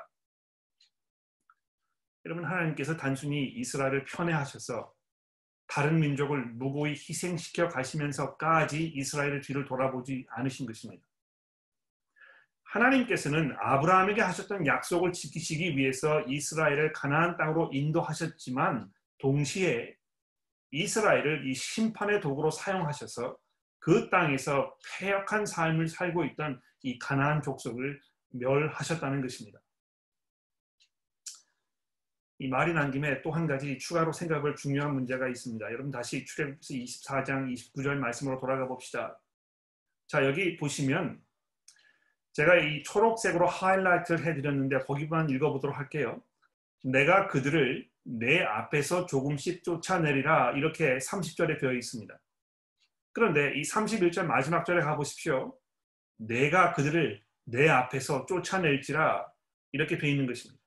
여러분 2.25 2.45
하나님께서 2.45 2.97
단순히 2.97 3.49
이스라엘을 3.49 4.05
편애하셔서 4.05 4.93
다른 5.67 5.99
민족을 6.01 6.45
무고히 6.45 6.93
희생시켜 6.93 7.69
가시면서까지 7.69 8.93
이스라엘의 8.95 9.41
뒤를 9.41 9.65
돌아보지 9.65 10.27
않으신 10.31 10.67
것입니다. 10.67 11.03
하나님께서는 12.73 13.55
아브라함에게 13.59 14.23
하셨던 14.23 14.67
약속을 14.67 15.13
지키시기 15.13 15.77
위해서 15.77 16.23
이스라엘을 16.23 16.93
가나안 16.93 17.37
땅으로 17.37 17.71
인도하셨지만 17.73 18.91
동시에 19.19 19.95
이스라엘을 20.71 21.47
이 21.47 21.55
심판의 21.55 22.21
도구로 22.21 22.51
사용하셔서 22.51 23.37
그 23.79 24.09
땅에서 24.09 24.75
폐역한 24.99 25.45
삶을 25.45 25.89
살고 25.89 26.25
있던 26.25 26.61
이 26.83 26.99
가나안 26.99 27.43
족속을 27.43 28.01
멸하셨다는 28.31 29.21
것입니다. 29.21 29.61
이 32.39 32.49
말이 32.49 32.73
난 32.73 32.91
김에 32.91 33.21
또 33.21 33.33
한 33.33 33.47
가지 33.47 33.79
추가로 33.79 34.13
생각할 34.13 34.57
중요한 34.57 34.95
문제가 34.95 35.29
있습니다. 35.29 35.65
여러분 35.67 35.91
다시 35.91 36.25
출애굽기서 36.25 36.75
24장 36.75 37.53
29절 37.53 37.97
말씀으로 37.97 38.41
돌아가 38.41 38.67
봅시다. 38.67 39.21
자 40.07 40.25
여기 40.25 40.57
보시면 40.57 41.23
제가 42.33 42.57
이 42.57 42.83
초록색으로 42.83 43.47
하이라이트를 43.47 44.25
해드렸는데 44.25 44.81
거기만 44.81 45.31
읽어보도록 45.31 45.77
할게요. 45.77 46.23
내가 46.83 47.29
그들을 47.29 47.89
내 48.05 48.43
앞에서 48.43 49.07
조금씩 49.07 49.63
쫓아내리라 49.63 50.53
이렇게 50.53 50.99
30절에 50.99 51.61
되어 51.61 51.73
있습니다. 51.73 52.19
그런데 53.13 53.53
이 53.55 53.63
31절 53.63 54.25
마지막 54.25 54.65
절에 54.65 54.83
가보십시오. 54.83 55.57
내가 56.17 56.73
그들을 56.73 57.23
내 57.45 57.69
앞에서 57.69 58.27
쫓아낼지라 58.27 59.27
이렇게 59.73 59.99
되어 59.99 60.11
있는 60.11 60.27
것입니다. 60.27 60.63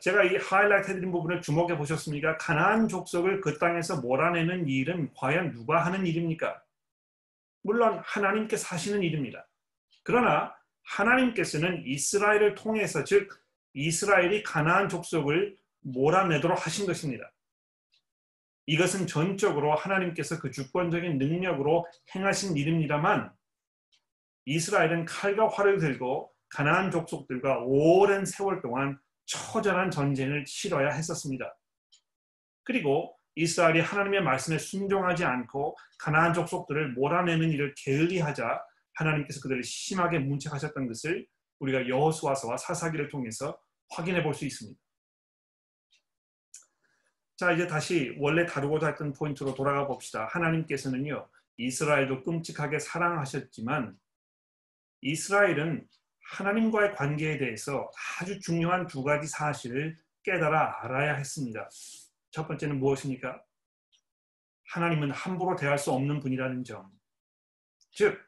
제가 0.00 0.24
이 0.24 0.36
하이라이트 0.36 0.92
해드린 0.92 1.12
부분을 1.12 1.42
주목해 1.42 1.76
보셨습니까? 1.76 2.38
가나안 2.38 2.88
족속을 2.88 3.42
그 3.42 3.58
땅에서 3.58 4.00
몰아내는 4.00 4.66
일은 4.66 5.12
과연 5.14 5.52
누가 5.52 5.84
하는 5.84 6.06
일입니까? 6.06 6.63
물론 7.64 8.00
하나님께서 8.04 8.74
하시는 8.74 9.02
일입니다. 9.02 9.48
그러나 10.04 10.54
하나님께서는 10.82 11.82
이스라엘을 11.86 12.54
통해서 12.54 13.02
즉 13.04 13.28
이스라엘이 13.72 14.42
가나안 14.42 14.88
족속을 14.88 15.56
몰아내도록 15.80 16.64
하신 16.64 16.86
것입니다. 16.86 17.32
이것은 18.66 19.06
전적으로 19.06 19.74
하나님께서 19.74 20.38
그 20.38 20.50
주권적인 20.50 21.18
능력으로 21.18 21.86
행하신 22.14 22.56
일입니다만 22.56 23.32
이스라엘은 24.44 25.06
칼과 25.06 25.48
활을 25.48 25.78
들고 25.78 26.32
가나안 26.50 26.90
족속들과 26.90 27.60
오랜 27.64 28.26
세월 28.26 28.60
동안 28.60 28.98
처절한 29.24 29.90
전쟁을 29.90 30.44
치러야 30.44 30.90
했었습니다. 30.90 31.56
그리고 32.62 33.16
이스라엘이 33.36 33.80
하나님의 33.80 34.22
말씀에 34.22 34.58
순종하지 34.58 35.24
않고 35.24 35.76
가나안 35.98 36.32
족속들을 36.34 36.92
몰아내는 36.92 37.50
일을 37.50 37.74
게을리하자 37.76 38.62
하나님께서 38.94 39.40
그들을 39.40 39.62
심하게 39.64 40.20
문책하셨던 40.20 40.86
것을 40.86 41.26
우리가 41.58 41.88
여호수아서와 41.88 42.56
사사기를 42.56 43.08
통해서 43.08 43.58
확인해 43.90 44.22
볼 44.22 44.34
수 44.34 44.44
있습니다. 44.44 44.78
자 47.36 47.50
이제 47.50 47.66
다시 47.66 48.14
원래 48.20 48.46
다루고자 48.46 48.88
했던 48.88 49.12
포인트로 49.12 49.54
돌아가 49.54 49.86
봅시다. 49.88 50.26
하나님께서는요 50.30 51.28
이스라엘도 51.56 52.22
끔찍하게 52.22 52.78
사랑하셨지만 52.78 53.96
이스라엘은 55.00 55.86
하나님과의 56.30 56.94
관계에 56.94 57.38
대해서 57.38 57.90
아주 58.20 58.38
중요한 58.40 58.86
두 58.86 59.02
가지 59.02 59.26
사실을 59.26 59.98
깨달아 60.22 60.84
알아야 60.84 61.14
했습니다. 61.14 61.68
첫 62.34 62.48
번째는 62.48 62.80
무엇입니까? 62.80 63.40
하나님은 64.72 65.12
함부로 65.12 65.54
대할 65.54 65.78
수 65.78 65.92
없는 65.92 66.18
분이라는 66.18 66.64
점. 66.64 66.90
즉, 67.92 68.20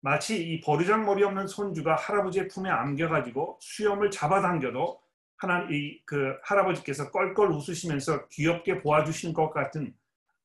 마치 0.00 0.42
이 0.42 0.60
버르장머리 0.60 1.22
없는 1.24 1.46
손주가 1.46 1.94
할아버지의 1.94 2.48
품에 2.48 2.70
안겨가지고 2.70 3.58
수염을 3.60 4.10
잡아당겨도 4.10 5.02
하나 5.36 5.68
이그 5.70 6.38
할아버지께서 6.42 7.10
껄껄 7.10 7.50
웃으시면서 7.50 8.28
귀엽게 8.28 8.80
보아주시는 8.80 9.34
것 9.34 9.50
같은 9.50 9.94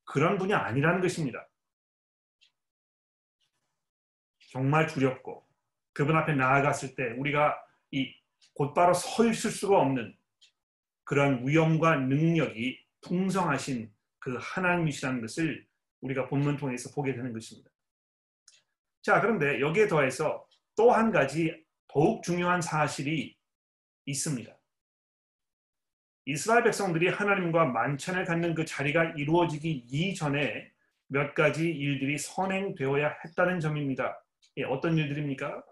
그런 0.04 0.38
분이 0.38 0.54
아니라는 0.54 1.00
것입니다. 1.00 1.48
정말 4.52 4.88
두렵고 4.88 5.48
그분 5.94 6.18
앞에 6.18 6.34
나아갔을 6.34 6.96
때 6.96 7.12
우리가 7.18 7.56
이 7.92 8.13
곧바로 8.54 8.94
서 8.94 9.25
있을 9.25 9.52
수가 9.52 9.80
없는 9.80 10.18
그런 11.13 11.48
위엄과 11.48 11.98
능력이 11.98 12.84
풍성하신 13.01 13.93
그 14.17 14.36
하나님이시라는 14.41 15.22
것을 15.22 15.63
우리가 16.01 16.27
본문 16.27 16.58
통해서 16.58 16.89
보게 16.89 17.13
되는 17.13 17.32
것입니다. 17.32 17.70
자, 19.03 19.22
그런데 19.22 19.60
여기에 19.62 19.88
더해서 19.89 20.48
또 20.75 20.89
한 20.89 21.12
가지 21.12 21.63
더욱 21.88 22.24
중요한 22.24 22.63
사실이 22.63 23.38
있습니다. 24.08 24.57
이스라엘 26.25 26.64
백성들이 26.64 27.09
하나님과 27.09 27.66
만찬을 27.66 28.25
갖는 28.25 28.55
그 28.55 28.66
자리가 28.66 29.14
이루어지기 29.16 29.85
이전에 29.92 30.72
몇 31.09 31.35
가지 31.35 31.70
일들이 31.70 32.18
선행되어야 32.18 33.18
했다는 33.24 33.59
점입니다. 33.59 34.20
예, 34.57 34.64
어떤 34.64 34.98
일들입니까? 34.98 35.64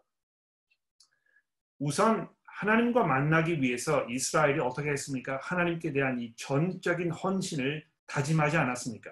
우선 1.80 2.30
하나님과 2.62 3.06
만나기 3.06 3.60
위해서 3.60 4.06
이스라엘이 4.08 4.60
어떻게 4.60 4.92
했습니까? 4.92 5.40
하나님께 5.42 5.94
대한 5.94 6.20
이 6.20 6.32
전적인 6.36 7.10
헌신을 7.10 7.84
다짐하지 8.06 8.56
않았습니까? 8.56 9.12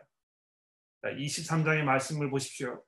23장의 1.01 1.81
말씀을 1.81 2.29
보십시오. 2.29 2.83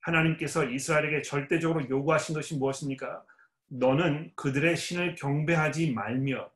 하나님께서 0.00 0.66
이스라엘에게 0.66 1.22
절대적으로 1.22 1.88
요구하신 1.88 2.34
것이 2.34 2.58
무엇입니까? 2.58 3.24
너는 3.68 4.32
그들의 4.36 4.76
신을 4.76 5.14
경배하지 5.14 5.92
말며 5.92 6.50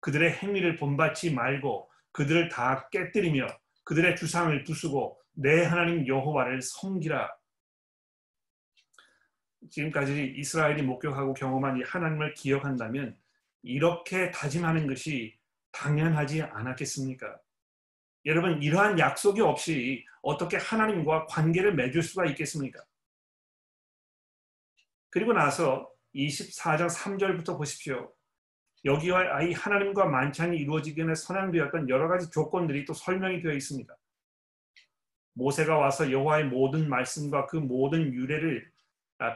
그들의 0.00 0.30
행위를 0.30 0.76
본받지 0.76 1.32
말고 1.32 1.90
그들을 2.12 2.50
다 2.50 2.90
깨뜨리며 2.90 3.46
그들의 3.84 4.14
주상을 4.16 4.62
두수고 4.64 5.18
내 5.32 5.64
하나님 5.64 6.06
여호와를 6.06 6.60
섬기라. 6.60 7.30
지금까지 9.70 10.34
이스라엘이 10.36 10.82
목격하고 10.82 11.34
경험한 11.34 11.78
이 11.78 11.82
하나님을 11.82 12.34
기억한다면 12.34 13.16
이렇게 13.62 14.30
다짐하는 14.30 14.86
것이 14.86 15.36
당연하지 15.72 16.42
않았겠습니까? 16.42 17.38
여러분 18.26 18.62
이러한 18.62 18.98
약속이 18.98 19.40
없이 19.40 20.04
어떻게 20.22 20.56
하나님과 20.56 21.26
관계를 21.26 21.74
맺을 21.74 22.02
수가 22.02 22.26
있겠습니까? 22.26 22.82
그리고 25.10 25.32
나서 25.32 25.90
24장 26.14 26.88
3절부터 26.88 27.56
보십시오. 27.56 28.12
여기와 28.84 29.42
이 29.42 29.52
하나님과 29.52 30.06
만찬이 30.06 30.56
이루어지기 30.56 31.00
전에 31.00 31.14
선양되었던 31.14 31.88
여러 31.88 32.08
가지 32.08 32.30
조건들이 32.30 32.84
또 32.84 32.92
설명이 32.92 33.42
되어 33.42 33.52
있습니다. 33.52 33.96
모세가 35.34 35.76
와서 35.76 36.10
여호와의 36.10 36.46
모든 36.46 36.88
말씀과 36.88 37.46
그 37.46 37.56
모든 37.56 38.12
유래를 38.12 38.70
아, 38.70 38.77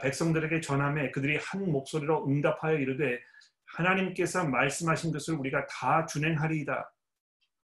백성들에게 0.01 0.61
전함에 0.61 1.11
그들이 1.11 1.37
한 1.37 1.71
목소리로 1.71 2.27
응답하여 2.27 2.77
이르되 2.77 3.19
하나님께서 3.75 4.45
말씀하신 4.45 5.11
것을 5.11 5.35
우리가 5.35 5.65
다 5.67 6.05
준행하리이다. 6.05 6.93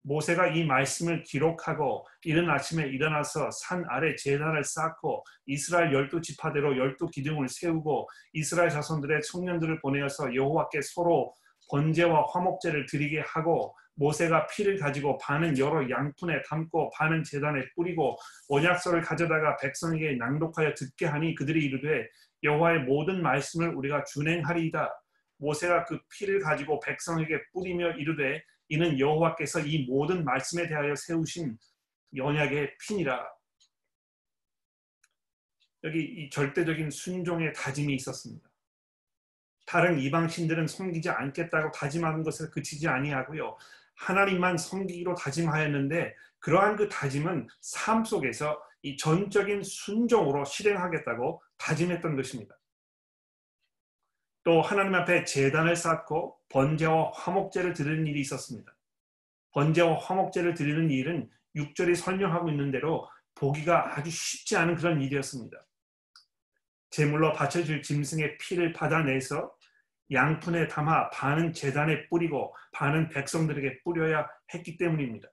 모세가 0.04 0.48
이 0.48 0.66
말씀을 0.66 1.24
기록하고 1.24 2.06
이른 2.24 2.50
아침에 2.50 2.88
일어나서 2.88 3.50
산 3.52 3.86
아래 3.88 4.16
제단을 4.16 4.64
쌓고 4.64 5.24
이스라엘 5.46 5.94
열두 5.94 6.22
지파대로 6.22 6.78
열두 6.78 7.08
기둥을 7.08 7.48
세우고 7.48 8.10
이스라엘 8.34 8.70
자손들의 8.70 9.22
청년들을 9.22 9.80
보내어서 9.80 10.36
여호와께 10.36 10.82
서로 10.82 11.34
번제와 11.70 12.26
화목제를 12.34 12.86
드리게 12.88 13.22
하고 13.22 13.74
모세가 13.96 14.48
피를 14.48 14.78
가지고 14.78 15.18
반은 15.18 15.58
여러 15.58 15.88
양푼에 15.90 16.42
담고 16.44 16.92
반은 16.92 17.24
제단에 17.24 17.64
뿌리고 17.76 18.18
원약서를 18.50 19.02
가져다가 19.02 19.58
백성에게 19.58 20.14
낭독하여 20.14 20.74
듣게 20.74 21.06
하니 21.06 21.36
그들이 21.36 21.66
이르되 21.66 22.08
여호와의 22.44 22.84
모든 22.84 23.22
말씀을 23.22 23.76
우리가 23.76 24.04
준행하리이다. 24.06 24.90
모세가 25.38 25.86
그 25.86 26.00
피를 26.10 26.40
가지고 26.40 26.80
백성에게 26.80 27.40
뿌리며 27.52 27.92
이르되 27.92 28.44
이는 28.70 28.98
여호와께서 28.98 29.62
이 29.62 29.86
모든 29.86 30.24
말씀에 30.24 30.68
대하여 30.68 30.96
세우신 30.96 31.58
연약의 32.16 32.78
피니라. 32.80 33.30
여기 35.84 36.00
이 36.00 36.30
절대적인 36.30 36.90
순종의 36.90 37.54
다짐이 37.54 37.94
있었습니다. 37.96 38.50
다른 39.66 40.00
이방 40.00 40.28
신들은 40.28 40.68
섬기지 40.68 41.10
않겠다고 41.10 41.72
다짐하는 41.72 42.24
것을 42.24 42.50
그치지 42.52 42.88
아니하고요. 42.88 43.58
하나님만 44.04 44.58
섬기기로 44.58 45.16
다짐하였는데 45.16 46.14
그러한 46.40 46.76
그 46.76 46.90
다짐은 46.90 47.48
삶 47.62 48.04
속에서 48.04 48.62
이 48.82 48.98
전적인 48.98 49.64
순종으로 49.64 50.44
실행하겠다고 50.44 51.42
다짐했던 51.58 52.18
것입니다. 52.18 52.58
또 54.44 54.62
하나님 54.62 54.94
앞에 54.96 55.24
재단을 55.24 55.78
쌓고 55.78 56.38
번제와 56.50 57.12
화목제를 57.14 57.74
드리는 57.74 58.06
일이 58.06 58.20
있었습니다. 58.22 58.76
번제와 59.52 60.00
화목제를 60.00 60.54
드리는 60.54 60.90
일은 60.90 61.30
6절이 61.56 61.96
설명하고 61.96 62.50
있는 62.50 62.72
대로 62.72 63.08
보기가 63.36 63.98
아주 63.98 64.12
쉽지 64.12 64.58
않은 64.58 64.76
그런 64.76 65.02
일이었습니다. 65.02 65.58
제물로 66.90 67.32
바쳐질 67.32 67.82
짐승의 67.82 68.38
피를 68.38 68.74
받아내서 68.74 69.56
양푼에 70.12 70.68
담아 70.68 71.10
반은 71.10 71.54
재단에 71.54 72.08
뿌리고 72.08 72.56
반은 72.74 73.10
백성들에게 73.10 73.82
뿌려야 73.84 74.28
했기 74.54 74.78
때문입니다. 74.78 75.28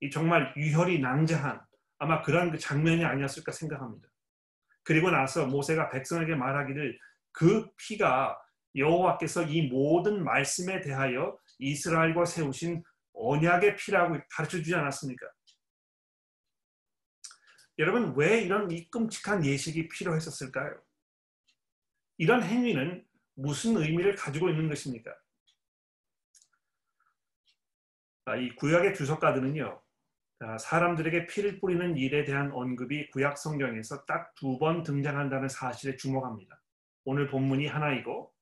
이 0.00 0.10
정말 0.10 0.52
유혈이 0.56 1.00
낭자한 1.00 1.60
아마 1.98 2.22
그런 2.22 2.50
그 2.50 2.58
장면이 2.58 3.04
아니었을까 3.04 3.52
생각합니다. 3.52 4.08
그리고 4.82 5.10
나서 5.10 5.46
모세가 5.46 5.90
백성에게 5.90 6.34
말하기를 6.34 6.98
그 7.32 7.68
피가 7.76 8.40
여호와께서 8.74 9.44
이 9.44 9.68
모든 9.68 10.24
말씀에 10.24 10.80
대하여 10.80 11.38
이스라엘과 11.58 12.24
세우신 12.24 12.82
언약의 13.12 13.76
피라고 13.76 14.16
가르쳐 14.30 14.56
주지 14.58 14.74
않았습니까? 14.74 15.26
여러분 17.78 18.14
왜 18.16 18.42
이런 18.42 18.70
이 18.70 18.88
끔찍한 18.90 19.44
예식이 19.44 19.88
필요했었을까요? 19.88 20.80
이런 22.18 22.42
행위는 22.42 23.04
무슨 23.34 23.76
의미를 23.76 24.14
가지고 24.14 24.50
있는 24.50 24.68
것입니까? 24.68 25.14
아, 28.26 28.36
이 28.36 28.54
구약의 28.54 28.94
주석가들은요, 28.94 29.82
아, 30.40 30.58
사람들에게 30.58 31.26
피를 31.26 31.58
뿌리는 31.60 31.96
일에 31.96 32.24
대한 32.24 32.50
언급이 32.52 33.10
구약 33.10 33.36
성경에서 33.38 34.04
딱 34.06 34.32
두 34.36 34.58
번 34.58 34.82
등장한다는 34.82 35.48
사실에 35.48 35.96
주목합니다. 35.96 36.60
오늘 37.04 37.28
본문이 37.28 37.66
하나이고 37.66 38.32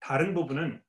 다른 0.00 0.34
부분은 0.34 0.82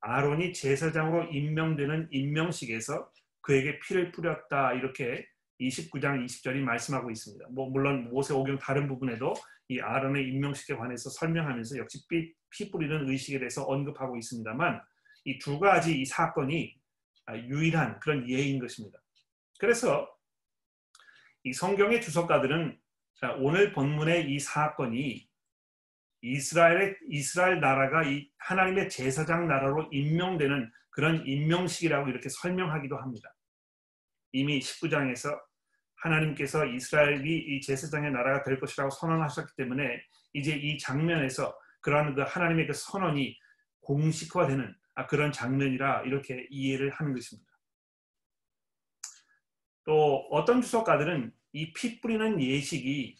아론이 0.00 0.52
제사장으로 0.52 1.24
임명되는 1.32 2.08
임명식에서 2.12 3.10
그에게 3.40 3.78
피를 3.80 4.12
뿌렸다 4.12 4.74
이렇게 4.74 5.26
29장 5.60 6.24
20절이 6.24 6.60
말씀하고 6.60 7.10
있습니다. 7.10 7.46
뭐 7.50 7.68
물론 7.68 8.10
모세오경 8.10 8.58
다른 8.58 8.88
부분에도 8.88 9.34
이 9.68 9.80
아론의 9.80 10.28
임명식에 10.28 10.76
관해서 10.76 11.10
설명하면서 11.10 11.78
역시 11.78 12.06
피, 12.08 12.32
피 12.50 12.70
뿌리는 12.70 13.08
의식에 13.08 13.38
대해서 13.38 13.64
언급하고 13.64 14.16
있습니다만 14.16 14.80
이 15.24 15.38
두 15.38 15.58
가지 15.58 16.00
이 16.00 16.04
사건이 16.04 16.74
아, 17.26 17.36
유일한 17.36 18.00
그런 18.00 18.28
예인 18.28 18.58
것입니다. 18.58 18.98
그래서 19.58 20.08
이 21.44 21.52
성경의 21.52 22.00
주석가들은 22.00 22.78
오늘 23.40 23.72
본문의 23.72 24.32
이 24.32 24.38
사건이 24.38 25.28
이스라엘의 26.22 26.96
이스라엘 27.10 27.60
나라가 27.60 28.04
이 28.04 28.30
하나님의 28.38 28.88
제사장 28.88 29.46
나라로 29.46 29.88
임명되는 29.92 30.72
그런 30.90 31.26
임명식이라고 31.26 32.08
이렇게 32.08 32.28
설명하기도 32.28 32.96
합니다. 32.96 33.34
이미 34.32 34.58
19장에서 34.60 35.38
하나님께서 36.00 36.64
이스라엘이 36.66 37.38
이 37.38 37.60
제사장의 37.60 38.12
나라가 38.12 38.42
될 38.42 38.58
것이라고 38.60 38.90
선언하셨기 38.90 39.54
때문에 39.56 40.02
이제 40.32 40.54
이 40.54 40.78
장면에서 40.78 41.58
그러한 41.80 42.14
그 42.14 42.22
하나님의 42.22 42.66
그 42.66 42.72
선언이 42.72 43.36
공식화되는 43.80 44.74
아, 44.94 45.06
그런 45.06 45.32
장면이라 45.32 46.02
이렇게 46.02 46.46
이해를 46.50 46.90
하는 46.90 47.14
것입니다. 47.14 47.50
또 49.84 50.28
어떤 50.30 50.60
주석가들은 50.60 51.32
이 51.52 51.72
피 51.72 52.00
뿌리는 52.00 52.40
예식이 52.40 53.16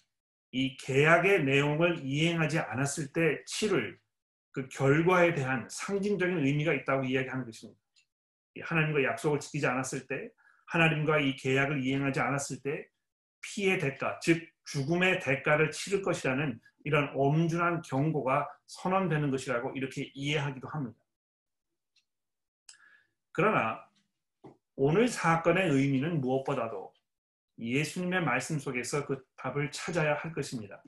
이 0.51 0.77
계약의 0.77 1.45
내용을 1.45 2.01
이행하지 2.05 2.59
않았을 2.59 3.13
때 3.13 3.43
치를 3.47 3.99
그 4.51 4.69
결과에 4.69 5.35
대한 5.35 5.67
상징적인 5.71 6.45
의미가 6.45 6.75
있다고 6.75 7.05
이야기하는 7.05 7.45
것입니다. 7.45 7.81
하나님과 8.63 9.05
약속을 9.05 9.41
지키지 9.41 9.67
않았을 9.67 10.07
때 10.07 10.31
하나님과 10.69 11.21
이 11.21 11.37
계약을 11.37 11.83
이행하지 11.83 12.21
않았을 12.21 12.63
때 12.63 12.87
피의 13.41 13.79
대가, 13.79 14.19
즉 14.21 14.49
죽음의 14.65 15.21
대가를 15.21 15.71
치를 15.71 16.03
것이라는 16.03 16.61
이런 16.85 17.11
엄중한 17.15 17.83
경고가 17.83 18.49
선언되는 18.67 19.31
것이라고 19.31 19.73
이렇게 19.75 20.11
이해하기도 20.15 20.69
합니다. 20.69 20.99
그러나 23.33 23.89
오늘 24.77 25.09
사건의 25.09 25.71
의미는 25.71 26.21
무엇보다도 26.21 26.93
예수님의 27.59 28.23
말씀 28.25 28.59
속에서 28.59 29.07
그 29.07 29.25
답을 29.37 29.71
찾아야 29.71 30.15
할 30.15 30.33
것입니다. 30.33 30.83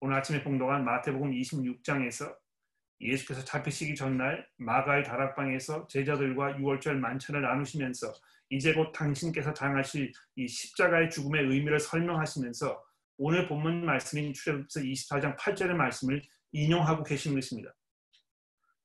오늘 0.00 0.16
아침에 0.16 0.42
봉독한 0.42 0.84
마태복음 0.84 1.32
26장에서 1.32 2.36
예수께서 3.00 3.44
잡히시기 3.44 3.94
전날 3.94 4.48
마가의 4.56 5.04
다락방에서 5.04 5.86
제자들과 5.88 6.58
유월절 6.58 6.98
만찬을 6.98 7.42
나누시면서 7.42 8.12
이제 8.50 8.72
곧 8.72 8.92
당신께서 8.92 9.52
당하실 9.52 10.12
이 10.36 10.48
십자가의 10.48 11.10
죽음의 11.10 11.44
의미를 11.44 11.80
설명하시면서 11.80 12.82
오늘 13.18 13.48
본문 13.48 13.84
말씀인 13.84 14.32
출애굽서 14.32 14.80
24장 14.80 15.36
8절의 15.36 15.72
말씀을 15.72 16.22
인용하고 16.52 17.02
계시는 17.02 17.36
것입니다. 17.36 17.74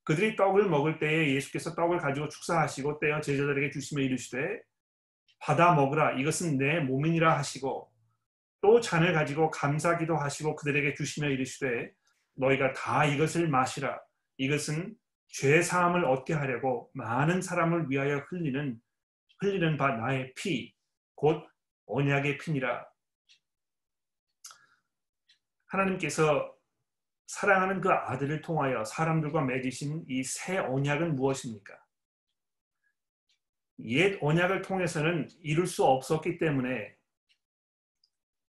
그들이 0.04 0.36
떡을 0.36 0.68
먹을 0.68 1.00
때에 1.00 1.36
예수께서 1.36 1.76
떡을 1.76 2.00
가지고 2.00 2.28
축사하시고 2.28 3.00
떼어 3.00 3.22
제자들에게 3.22 3.72
주시며 3.72 4.02
이르시되 4.04 4.62
받아 5.40 5.74
먹으라 5.74 6.14
이것은 6.20 6.58
내 6.58 6.80
몸이니라 6.80 7.38
하시고 7.38 7.92
또 8.62 8.80
잔을 8.80 9.14
가지고 9.14 9.50
감사기도 9.52 10.16
하시고 10.16 10.56
그들에게 10.56 10.96
주시며 10.96 11.30
이르시되 11.30 11.92
너희가 12.36 12.74
다 12.74 13.06
이것을 13.06 13.48
마시라 13.48 14.00
이것은 14.38 14.96
죄 15.28 15.62
사함을 15.62 16.06
얻게 16.06 16.34
하려고 16.34 16.90
많은 16.94 17.42
사람을 17.42 17.90
위하여 17.90 18.18
흘리는 18.30 18.80
흘리는 19.42 19.78
바 19.78 19.96
나의 19.96 20.34
피 20.36 20.74
곧 21.16 21.48
언약의 21.86 22.38
피니라 22.40 22.88
하나님께서 25.68 26.56
사랑하는 27.28 27.80
그 27.80 27.92
아들을 27.92 28.42
통하여 28.42 28.84
사람들과 28.84 29.42
맺으신 29.42 30.06
이 30.08 30.24
새 30.24 30.58
언약은 30.58 31.16
무엇입니까? 31.16 31.80
옛 33.86 34.18
언약을 34.22 34.62
통해서는 34.64 35.30
이룰 35.42 35.68
수 35.68 35.86
없었기 35.86 36.38
때문에 36.40 36.96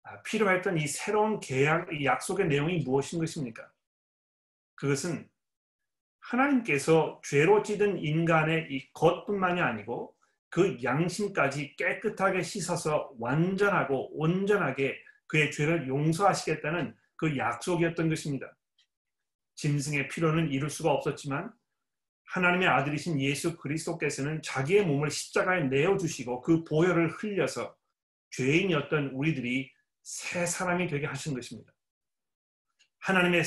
아, 0.04 0.22
필요했던 0.24 0.78
이 0.78 0.88
새로운 0.88 1.40
계약, 1.40 1.94
이 1.94 2.06
약속의 2.06 2.48
내용이 2.48 2.80
무엇인 2.80 3.20
것입니까? 3.20 3.72
그것은 4.76 5.30
하나님께서 6.20 7.22
죄로 7.24 7.62
찌든 7.64 8.00
인간의 8.00 8.68
이 8.72 8.92
겉뿐만이 8.94 9.62
아니고 9.62 10.16
그 10.52 10.78
양심까지 10.84 11.78
깨끗하게 11.78 12.44
씻어서 12.44 13.12
완전하고 13.18 14.20
온전하게 14.20 15.02
그의 15.28 15.50
죄를 15.50 15.88
용서하시겠다는 15.88 16.94
그 17.16 17.38
약속이었던 17.38 18.10
것입니다. 18.10 18.56
짐승의 19.56 20.10
필요는 20.10 20.52
이룰 20.52 20.70
수가 20.70 20.92
없었지만 20.92 21.54
하나님의 22.26 22.68
아들이신 22.68 23.20
예수 23.22 23.58
그리스도께서는 23.58 24.42
자기의 24.42 24.86
몸을 24.86 25.10
십자가에 25.10 25.64
내어 25.64 25.98
주시고 25.98 26.42
그 26.42 26.64
보혈을 26.66 27.12
흘려서 27.12 27.76
죄인이었던 28.32 29.12
우리들이 29.12 29.72
새 30.04 30.46
사람이 30.46 30.88
되게 30.88 31.06
하신 31.06 31.34
것입니다. 31.34 31.72
하나님의 33.00 33.44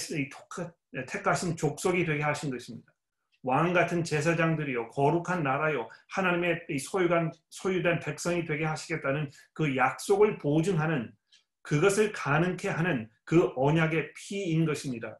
택하신 1.06 1.56
족속이 1.56 2.06
되게 2.06 2.22
하신 2.22 2.50
것입니다. 2.50 2.93
왕 3.44 3.74
같은 3.74 4.02
제사장들이요 4.02 4.88
거룩한 4.88 5.42
나라요 5.42 5.88
하나님의 6.08 6.66
소유간 6.80 7.30
소유된 7.50 8.00
백성이 8.00 8.44
되게 8.44 8.64
하시겠다는 8.64 9.30
그 9.52 9.76
약속을 9.76 10.38
보증하는 10.38 11.12
그것을 11.62 12.12
가능케 12.12 12.68
하는 12.68 13.08
그 13.24 13.52
언약의 13.54 14.14
피인 14.14 14.64
것입니다. 14.64 15.18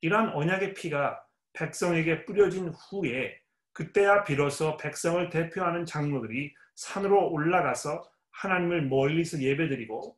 이러한 0.00 0.30
언약의 0.30 0.74
피가 0.74 1.20
백성에게 1.52 2.24
뿌려진 2.24 2.68
후에 2.68 3.36
그때야 3.72 4.22
비로소 4.22 4.76
백성을 4.76 5.28
대표하는 5.30 5.84
장로들이 5.84 6.54
산으로 6.76 7.30
올라가서 7.30 8.08
하나님을 8.30 8.86
멀리서 8.86 9.40
예배드리고 9.40 10.16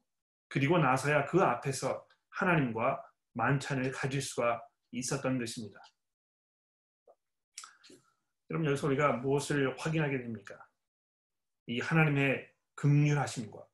그리고 0.48 0.78
나서야 0.78 1.24
그 1.24 1.40
앞에서 1.42 2.06
하나님과 2.30 3.02
만찬을 3.32 3.92
가질 3.92 4.20
수가 4.20 4.62
있었던 4.98 5.38
것입니다. 5.38 5.80
여러분 8.50 8.68
여기서 8.68 8.86
우리가 8.86 9.14
무엇을 9.14 9.76
확인하게 9.78 10.18
됩니까? 10.18 10.56
이 11.66 11.80
하나님의 11.80 12.48
극률하심과 12.76 13.66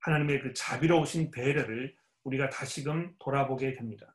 하나님의 0.00 0.42
그 0.42 0.52
자비로우신 0.52 1.30
배려를 1.30 1.96
우리가 2.24 2.50
다시금 2.50 3.14
돌아보게 3.18 3.72
됩니다. 3.72 4.14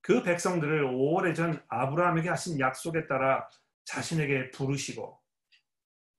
그 0.00 0.22
백성들을 0.22 0.84
오래전 0.84 1.64
아브라함에게 1.68 2.28
하신 2.28 2.60
약속에 2.60 3.06
따라 3.06 3.48
자신에게 3.84 4.50
부르시고 4.50 5.20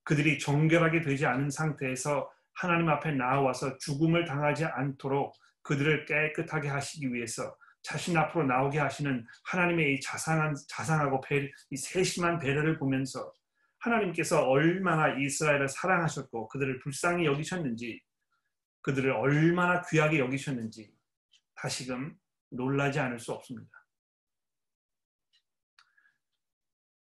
그들이 0.03 0.39
정결하게 0.39 1.01
되지 1.01 1.25
않은 1.25 1.49
상태에서 1.49 2.31
하나님 2.53 2.89
앞에 2.89 3.11
나와서 3.11 3.77
죽음을 3.77 4.25
당하지 4.25 4.65
않도록 4.65 5.33
그들을 5.61 6.05
깨끗하게 6.05 6.67
하시기 6.69 7.13
위해서 7.13 7.55
자신 7.85 8.17
앞으로 8.17 8.45
나오게 8.45 8.79
하시는 8.79 9.25
하나님의 9.43 9.93
이 9.93 10.01
자상한 10.01 10.55
자상하고 10.67 11.21
배, 11.21 11.51
이 11.69 11.77
세심한 11.77 12.39
배려를 12.39 12.79
보면서 12.79 13.31
하나님께서 13.77 14.43
얼마나 14.43 15.15
이스라엘을 15.15 15.69
사랑하셨고 15.69 16.47
그들을 16.47 16.79
불쌍히 16.79 17.25
여기셨는지 17.25 18.01
그들을 18.81 19.11
얼마나 19.11 19.83
귀하게 19.83 20.17
여기셨는지 20.17 20.91
다시금 21.53 22.17
놀라지 22.49 22.99
않을 22.99 23.19
수 23.19 23.31
없습니다. 23.33 23.69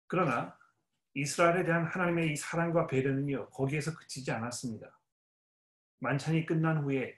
그러나 0.09 0.59
이스라엘에 1.15 1.65
대한 1.65 1.87
하나님의 1.87 2.33
이 2.33 2.37
사랑과 2.37 2.89
배려는요, 2.89 3.51
거기에서 3.51 3.95
그치지 3.97 4.33
않았습니다. 4.33 4.99
만찬이 6.01 6.47
끝난 6.47 6.83
후에 6.83 7.17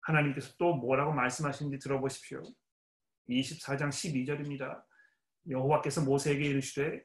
하나님께서 0.00 0.54
또 0.56 0.74
뭐라고 0.76 1.12
말씀하시는지 1.12 1.78
들어보십시오. 1.78 2.42
24장 3.28 3.88
12절입니다. 3.88 4.82
여호와께서 5.48 6.02
모세에게 6.02 6.44
이르시되 6.44 7.02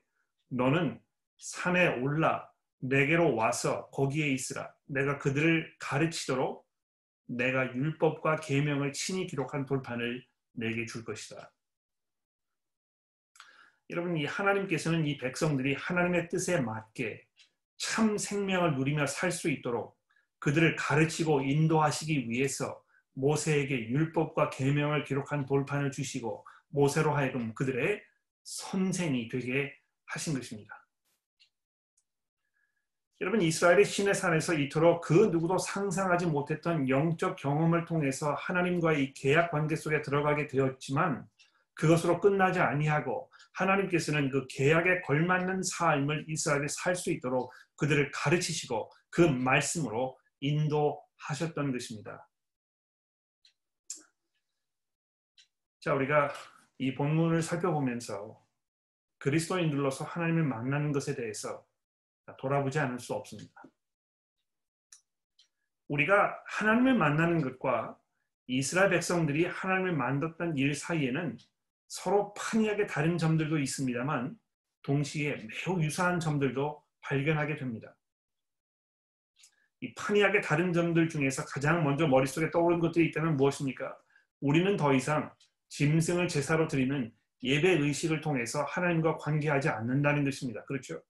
너는 0.50 1.00
산에 1.38 2.00
올라 2.00 2.50
내게로 2.80 3.36
와서 3.36 3.90
거기에 3.90 4.28
있으라. 4.30 4.74
내가 4.86 5.18
그들을 5.20 5.76
가르치도록 5.80 6.68
내가 7.28 7.74
율법과 7.74 8.38
계명을 8.38 8.94
친히 8.94 9.28
기록한 9.28 9.66
돌판을 9.66 10.26
내게 10.54 10.86
줄 10.86 11.04
것이다. 11.04 11.54
여러분 13.90 14.18
이 14.18 14.26
하나님께서는 14.26 15.06
이 15.06 15.18
백성들이 15.18 15.76
하나님의 15.76 16.30
뜻에 16.30 16.62
맞게 16.62 17.26
참 17.78 18.18
생명을 18.18 18.76
누리며 18.76 19.08
살 19.08 19.32
수 19.32 19.50
있도록 19.50 20.00
그들을 20.40 20.76
가르치고 20.76 21.42
인도하시기 21.42 22.30
위해서 22.30 22.82
모세에게 23.22 23.90
율법과 23.90 24.50
계명을 24.50 25.04
기록한 25.04 25.46
돌판을 25.46 25.92
주시고 25.92 26.46
모세로 26.70 27.16
하여금 27.16 27.54
그들의 27.54 28.02
선생이 28.44 29.30
되게 29.30 29.74
하신 30.08 30.34
것입니다. 30.34 30.78
여러분 33.22 33.40
이스라엘의 33.40 33.86
신의 33.86 34.16
산에서 34.16 34.56
이토록 34.56 35.02
그 35.02 35.14
누구도 35.32 35.60
상상하지 35.60 36.26
못했던 36.26 36.90
영적 36.90 37.36
경험을 37.36 37.86
통해서 37.86 38.34
하나님과의 38.34 39.04
이 39.04 39.14
계약 39.14 39.52
관계 39.52 39.76
속에 39.76 40.02
들어가게 40.02 40.48
되었지만 40.48 41.28
그것으로 41.76 42.20
끝나지 42.20 42.60
아니하고 42.60 43.30
하나님께서는 43.54 44.32
그 44.32 44.48
계약에 44.50 45.02
걸맞는 45.02 45.62
삶을 45.62 46.26
이스라엘이 46.30 46.68
살 46.70 46.96
수 46.96 47.12
있도록 47.12 47.52
그들을 47.76 48.10
가르치시고 48.12 48.90
그 49.12 49.22
말씀으로 49.22 50.18
인도하셨던 50.40 51.72
것입니다. 51.72 52.28
자, 55.82 55.96
우리가 55.96 56.32
이 56.78 56.94
본문을 56.94 57.42
살펴보면서 57.42 58.40
그리스도인들로서 59.18 60.06
하나님을 60.06 60.44
만나는 60.44 60.92
것에 60.92 61.16
대해서 61.16 61.66
돌아보지 62.38 62.78
않을 62.78 63.00
수 63.00 63.16
없습니다. 63.16 63.64
우리가 65.88 66.40
하나님을 66.46 66.94
만나는 66.94 67.42
것과 67.42 67.98
이스라엘 68.46 68.92
백성들이 68.92 69.46
하나님을 69.46 69.94
만났던 69.94 70.56
일 70.56 70.76
사이에는 70.76 71.38
서로 71.88 72.34
판이하게 72.36 72.86
다른 72.86 73.18
점들도 73.18 73.58
있습니다만 73.58 74.38
동시에 74.84 75.36
매우 75.36 75.82
유사한 75.82 76.20
점들도 76.20 76.84
발견하게 77.02 77.56
됩니다. 77.56 77.98
이 79.80 79.96
판이하게 79.96 80.42
다른 80.42 80.74
점들 80.74 81.10
중에서 81.10 81.44
가장 81.46 81.84
먼저 81.84 82.08
머릿속에 82.08 82.52
떠오르는 82.52 82.80
것들이 82.82 83.08
있다면 83.08 83.36
무엇입니까? 83.36 83.98
우리는 84.42 84.78
더 84.78 84.94
이상 84.94 85.32
짐승을 85.72 86.28
제사로 86.28 86.68
드리는 86.68 87.12
예배 87.44 87.70
의식을 87.70 88.22
통해서 88.22 88.64
하나님과 88.64 89.18
관계하지 89.18 89.70
않는다는 89.70 90.24
것입니다. 90.24 90.64
그렇죠? 90.66 91.02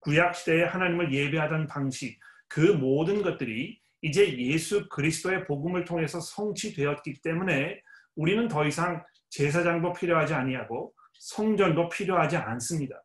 구약 0.00 0.34
시대에 0.34 0.64
하나님을 0.64 1.12
예배하던 1.12 1.68
방식, 1.68 2.18
그 2.48 2.60
모든 2.60 3.22
것들이 3.22 3.80
이제 4.02 4.36
예수 4.38 4.88
그리스도의 4.88 5.46
복음을 5.46 5.84
통해서 5.84 6.20
성취되었기 6.20 7.22
때문에 7.22 7.80
우리는 8.14 8.46
더 8.48 8.66
이상 8.66 9.02
제사장도 9.30 9.94
필요하지 9.94 10.34
아니하고 10.34 10.92
성전도 11.14 11.88
필요하지 11.88 12.36
않습니다. 12.36 13.02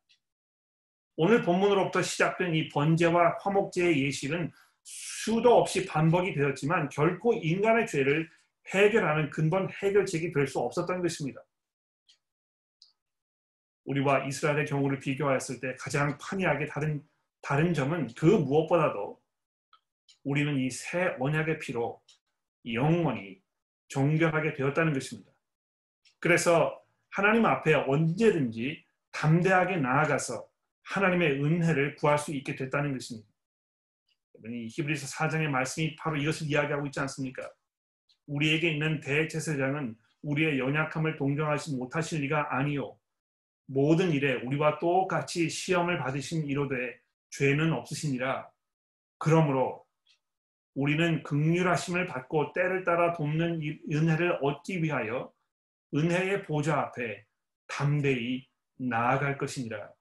오늘 1.15 1.43
본문으로부터 1.43 2.01
시작된 2.01 2.55
이 2.55 2.69
번제와 2.69 3.37
화목제의 3.41 4.03
예식은 4.05 4.51
수도 4.83 5.57
없이 5.57 5.85
반복이 5.85 6.33
되었지만 6.33 6.89
결코 6.89 7.33
인간의 7.33 7.87
죄를 7.87 8.29
해결하는 8.69 9.29
근본 9.31 9.69
해결책이 9.69 10.31
될 10.33 10.47
수 10.47 10.59
없었던 10.59 11.01
것입니다. 11.01 11.43
우리와 13.85 14.25
이스라엘의 14.25 14.65
경우를 14.67 14.99
비교하였을 14.99 15.59
때 15.59 15.75
가장 15.79 16.17
판이하게 16.19 16.65
다른 16.67 17.03
다른 17.41 17.73
점은 17.73 18.07
그 18.15 18.25
무엇보다도 18.25 19.19
우리는 20.23 20.59
이 20.59 20.69
새 20.69 21.15
언약의 21.19 21.59
피로 21.59 22.01
영원히 22.71 23.41
정결하게 23.89 24.53
되었다는 24.53 24.93
것입니다. 24.93 25.31
그래서 26.19 26.79
하나님 27.09 27.45
앞에 27.45 27.73
언제든지 27.73 28.85
담대하게 29.11 29.77
나아가서 29.77 30.47
하나님의 30.83 31.43
은혜를 31.43 31.95
구할 31.95 32.17
수 32.17 32.33
있게 32.33 32.55
됐다는 32.55 32.93
것입니다. 32.93 33.27
이 34.45 34.67
히브리서 34.67 35.07
4장의 35.07 35.47
말씀이 35.47 35.95
바로 35.97 36.17
이것을 36.17 36.47
이야기하고 36.47 36.85
있지 36.87 36.99
않습니까? 37.01 37.49
우리에게 38.27 38.71
있는 38.71 38.99
대제사장은 38.99 39.95
우리의 40.21 40.59
연약함을 40.59 41.15
동정하지 41.15 41.75
못하실 41.75 42.21
리가 42.21 42.55
아니요 42.55 42.97
모든 43.65 44.11
일에 44.11 44.35
우리와 44.43 44.79
똑같이 44.79 45.49
시험을 45.49 45.97
받으신 45.97 46.45
이로되 46.47 46.99
죄는 47.29 47.71
없으시니라. 47.73 48.49
그러므로 49.17 49.85
우리는 50.73 51.23
극률하심을 51.23 52.07
받고 52.07 52.53
때를 52.53 52.83
따라 52.83 53.13
돕는 53.13 53.61
은혜를 53.91 54.39
얻기 54.41 54.83
위하여 54.83 55.31
은혜의 55.93 56.43
보좌 56.43 56.79
앞에 56.79 57.25
담대히 57.67 58.47
나아갈 58.77 59.37
것이니라. 59.37 59.91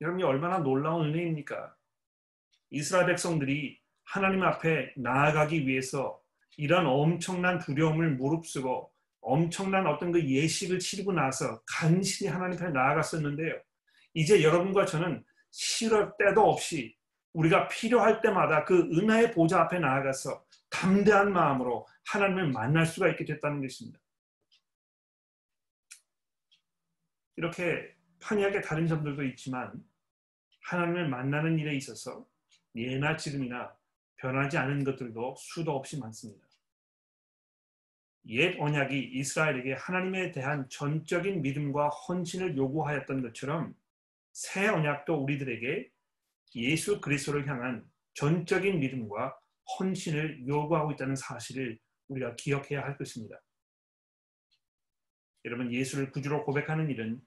여러분이 0.00 0.22
얼마나 0.24 0.58
놀라운 0.58 1.08
은혜입니까? 1.08 1.74
이스라엘 2.70 3.06
백성들이 3.06 3.80
하나님 4.04 4.42
앞에 4.42 4.92
나아가기 4.96 5.66
위해서 5.66 6.20
이런 6.56 6.86
엄청난 6.86 7.58
두려움을 7.58 8.16
무릅쓰고 8.16 8.92
엄청난 9.20 9.86
어떤 9.86 10.12
그 10.12 10.22
예식을 10.22 10.78
치르고 10.78 11.12
나서 11.12 11.60
간신히 11.66 12.30
하나님 12.30 12.58
앞에 12.58 12.70
나아갔었는데요. 12.70 13.60
이제 14.12 14.42
여러분과 14.42 14.84
저는 14.84 15.24
싫을 15.50 16.12
때도 16.18 16.42
없이 16.42 16.94
우리가 17.32 17.68
필요할 17.68 18.20
때마다 18.20 18.64
그 18.64 18.78
은혜의 18.92 19.32
보좌 19.32 19.62
앞에 19.62 19.78
나아가서 19.78 20.44
담대한 20.70 21.32
마음으로 21.32 21.86
하나님을 22.06 22.52
만날 22.52 22.86
수가 22.86 23.08
있게 23.10 23.24
됐다는 23.24 23.60
것입니다. 23.60 23.98
이렇게 27.36 27.94
판이하게 28.20 28.60
다른 28.60 28.86
점들도 28.86 29.24
있지만 29.24 29.72
하나님을 30.62 31.08
만나는 31.08 31.58
일에 31.58 31.74
있어서 31.76 32.26
예나 32.74 33.16
지금이나 33.16 33.74
변하지 34.16 34.56
않은 34.58 34.84
것들도 34.84 35.34
수도 35.38 35.72
없이 35.72 35.98
많습니다. 35.98 36.43
옛 38.26 38.56
언약이 38.58 38.98
이스라엘에게 39.12 39.74
하나님에 39.74 40.32
대한 40.32 40.68
전적인 40.70 41.42
믿음과 41.42 41.88
헌신을 41.88 42.56
요구하였던 42.56 43.22
것처럼 43.22 43.74
새 44.32 44.66
언약도 44.66 45.14
우리들에게 45.22 45.90
예수 46.56 47.00
그리스도를 47.00 47.46
향한 47.48 47.84
전적인 48.14 48.80
믿음과 48.80 49.36
헌신을 49.78 50.46
요구하고 50.46 50.92
있다는 50.92 51.16
사실을 51.16 51.78
우리가 52.08 52.36
기억해야 52.36 52.82
할 52.82 52.96
것입니다. 52.96 53.40
여러분 55.44 55.72
예수를 55.72 56.10
구주로 56.10 56.44
고백하는 56.44 56.90
일은 56.90 57.20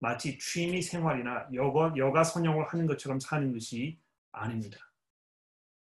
마치 0.00 0.38
취미 0.38 0.80
생활이나 0.80 1.48
여가, 1.52 1.92
여가 1.96 2.24
선용을 2.24 2.66
하는 2.68 2.86
것처럼 2.86 3.20
사는 3.20 3.52
것이 3.52 3.98
아닙니다. 4.32 4.78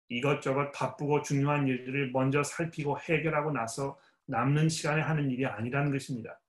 이것저것 0.08 0.72
바쁘고 0.72 1.22
중요한 1.22 1.68
일들을 1.68 2.10
먼저 2.10 2.42
살피고 2.42 2.98
해결하고 2.98 3.52
나서 3.52 3.98
남는 4.30 4.68
시간에 4.68 5.02
하는 5.02 5.30
일이 5.30 5.44
아니라는 5.44 5.90
것입니다. 5.90 6.40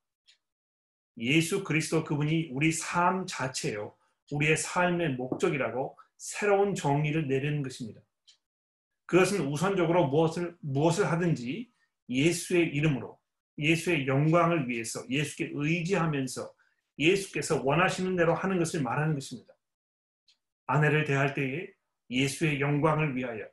예수 1.17 1.63
그리스도 1.63 2.03
그분이 2.03 2.49
우리 2.51 2.71
삶 2.71 3.25
자체요. 3.27 3.95
우리의 4.31 4.55
삶의 4.55 5.15
목적이라고 5.15 5.97
새로운 6.17 6.75
정의를 6.75 7.27
내리는 7.27 7.63
것입니다. 7.63 7.99
그것은 9.07 9.47
우선적으로 9.47 10.07
무엇을, 10.07 10.55
무엇을 10.61 11.11
하든지 11.11 11.69
예수의 12.07 12.67
이름으로, 12.67 13.19
예수의 13.57 14.07
영광을 14.07 14.69
위해서, 14.69 15.03
예수께 15.09 15.51
의지하면서 15.53 16.53
예수께서 16.99 17.61
원하시는 17.63 18.15
대로 18.15 18.35
하는 18.35 18.59
것을 18.59 18.83
말하는 18.83 19.15
것입니다. 19.15 19.53
아내를 20.67 21.03
대할 21.03 21.33
때에 21.33 21.67
예수의 22.09 22.61
영광을 22.61 23.15
위하여, 23.15 23.45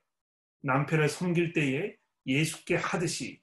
남편을 0.60 1.08
섬길 1.08 1.54
때에 1.54 1.96
예수께 2.26 2.76
하듯이 2.76 3.40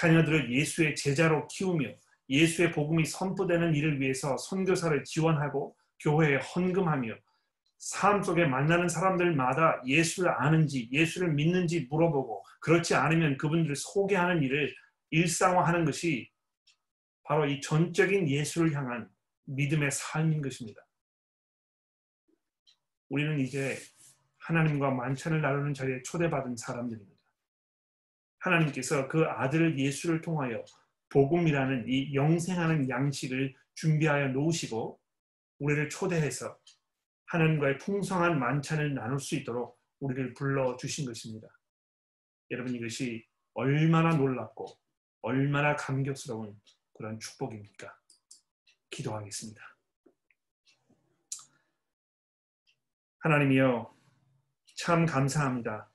자녀들을 0.00 0.50
예수의 0.50 0.96
제자로 0.96 1.46
키우며 1.48 1.90
예수의 2.30 2.72
복음이 2.72 3.04
선포되는 3.04 3.74
일을 3.74 4.00
위해서 4.00 4.34
선교사를 4.38 5.04
지원하고 5.04 5.76
교회에 6.00 6.36
헌금하며 6.36 7.14
삶 7.76 8.22
속에 8.22 8.46
만나는 8.46 8.88
사람들마다 8.88 9.82
예수를 9.84 10.30
아는지 10.30 10.88
예수를 10.90 11.34
믿는지 11.34 11.86
물어보고 11.90 12.42
그렇지 12.60 12.94
않으면 12.94 13.36
그분들을 13.36 13.76
소개하는 13.76 14.42
일을 14.42 14.74
일상화하는 15.10 15.84
것이 15.84 16.30
바로 17.24 17.46
이 17.46 17.60
전적인 17.60 18.26
예수를 18.28 18.72
향한 18.72 19.08
믿음의 19.44 19.90
삶인 19.90 20.40
것입니다. 20.40 20.80
우리는 23.10 23.38
이제 23.40 23.76
하나님과 24.38 24.92
만찬을 24.92 25.42
나누는 25.42 25.74
자리에 25.74 26.02
초대받은 26.02 26.56
사람들입니다. 26.56 27.19
하나님께서 28.40 29.08
그 29.08 29.24
아들 29.24 29.78
예수를 29.78 30.20
통하여 30.20 30.64
복음이라는 31.10 31.86
이 31.88 32.14
영생하는 32.14 32.88
양식을 32.88 33.54
준비하여 33.74 34.28
놓으시고 34.28 35.00
우리를 35.58 35.88
초대해서 35.88 36.58
하나님과의 37.26 37.78
풍성한 37.78 38.38
만찬을 38.38 38.94
나눌 38.94 39.20
수 39.20 39.36
있도록 39.36 39.78
우리를 40.00 40.34
불러 40.34 40.76
주신 40.76 41.06
것입니다. 41.06 41.48
여러분 42.50 42.74
이것이 42.74 43.24
얼마나 43.54 44.14
놀랍고 44.16 44.66
얼마나 45.22 45.76
감격스러운 45.76 46.58
그런 46.94 47.18
축복입니까? 47.18 47.94
기도하겠습니다. 48.90 49.62
하나님이여 53.20 53.94
참 54.76 55.04
감사합니다. 55.04 55.90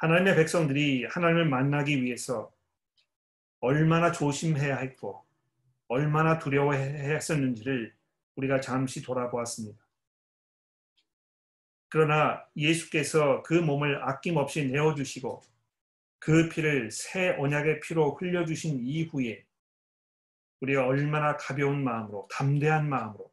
하나님의 0.00 0.34
백성들이 0.34 1.04
하나님을 1.10 1.44
만나기 1.44 2.02
위해서 2.02 2.50
얼마나 3.60 4.10
조심해야 4.10 4.78
했고 4.78 5.22
얼마나 5.88 6.38
두려워했었는지를 6.38 7.94
우리가 8.36 8.62
잠시 8.62 9.02
돌아보았습니다. 9.02 9.78
그러나 11.90 12.42
예수께서 12.56 13.42
그 13.42 13.52
몸을 13.52 14.02
아낌없이 14.02 14.68
내어주시고 14.68 15.42
그 16.18 16.48
피를 16.48 16.90
새 16.90 17.36
언약의 17.38 17.80
피로 17.80 18.14
흘려주신 18.14 18.80
이후에 18.82 19.44
우리가 20.60 20.86
얼마나 20.86 21.36
가벼운 21.36 21.84
마음으로 21.84 22.26
담대한 22.30 22.88
마음으로 22.88 23.30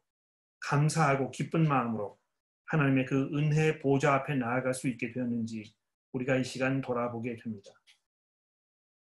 감사하고 0.60 1.32
기쁜 1.32 1.66
마음으로 1.66 2.20
하나님의 2.66 3.06
그 3.06 3.30
은혜 3.38 3.80
보좌 3.80 4.16
앞에 4.16 4.36
나아갈 4.36 4.74
수 4.74 4.90
있게 4.90 5.14
되었는지 5.14 5.77
우리가 6.18 6.38
이 6.38 6.44
시간 6.44 6.82
돌아보게 6.82 7.38
됩니다. 7.38 7.72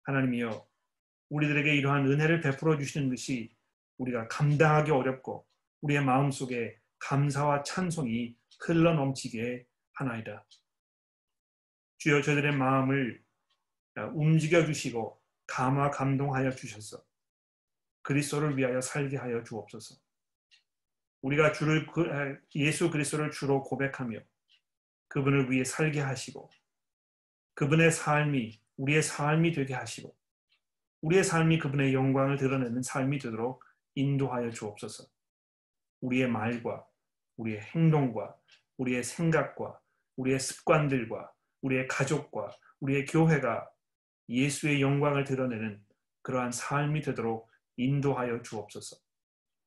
하나님이여 0.05 0.67
우리들에게 1.29 1.77
이러한 1.77 2.07
은혜를 2.07 2.41
베풀어 2.41 2.79
주시는 2.79 3.11
것이 3.11 3.55
우리가 3.99 4.29
감당하기 4.29 4.91
어렵고 4.91 5.47
우리의 5.83 6.05
마음속에 6.05 6.79
감사와 6.99 7.63
찬송이 7.63 8.37
흘러 8.61 8.95
넘치게 8.95 9.67
하나이다. 9.93 10.47
주여 11.99 12.23
저들의 12.23 12.53
마음을 12.57 13.23
움직여 14.15 14.65
주시고 14.65 15.21
감화 15.47 15.91
감동하여 15.91 16.51
주셔서 16.51 17.05
그리스도를 18.03 18.57
위하여 18.57 18.81
살게 18.81 19.17
하여 19.17 19.43
주옵소서. 19.43 19.97
우리가 21.23 21.53
주를 21.53 21.87
그, 21.87 22.07
예수 22.55 22.91
그리스도를 22.91 23.31
주로 23.31 23.63
고백하며 23.63 24.19
그분을 25.09 25.51
위해 25.51 25.65
살게 25.65 26.01
하시고 26.01 26.51
그분의 27.55 27.91
삶이 27.93 28.61
우리의 28.77 29.03
삶이 29.03 29.53
되게 29.53 29.75
하시고 29.75 30.15
우리의 31.03 31.23
삶이 31.23 31.59
그분의 31.59 31.95
영광을 31.95 32.37
드러내는 32.37 32.83
삶이 32.83 33.19
되도록 33.19 33.63
인도하여 33.95 34.51
주옵소서. 34.51 35.05
우리의 36.01 36.29
말과 36.29 36.85
우리의 37.37 37.61
행동과 37.61 38.37
우리의 38.79 39.05
생각과 39.05 39.79
우리의 40.17 40.41
습관들과 40.41 41.33
우리의 41.63 41.89
가족과 41.89 42.51
우리의 42.81 43.05
교회가 43.07 43.69
예수의 44.29 44.81
영광을 44.81 45.25
드러내는 45.25 45.83
그러한 46.23 46.53
삶이 46.53 47.03
되도록 47.03 47.51
인도하여 47.77 48.43
주옵소서. 48.43 48.97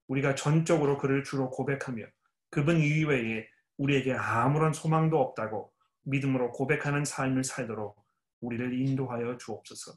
우리가 0.08 0.36
전적으로 0.36 0.97
그를 0.97 1.23
주로 1.23 1.50
고백하며 1.50 2.06
그분 2.50 2.80
이외에 2.80 3.47
우리에게 3.78 4.13
아무런 4.13 4.73
소망도 4.73 5.19
없다고 5.19 5.71
믿음으로 6.08 6.52
고백하는 6.52 7.06
삶을 7.06 7.43
살도록 7.43 8.04
우리를 8.39 8.74
인도하여 8.74 9.38
주옵소서. 9.38 9.93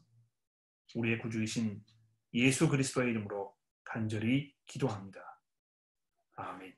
우리의 0.95 1.19
구주이신 1.19 1.83
예수 2.33 2.69
그리스도의 2.69 3.11
이름으로 3.11 3.55
간절히 3.83 4.53
기도합니다. 4.65 5.41
아멘. 6.35 6.75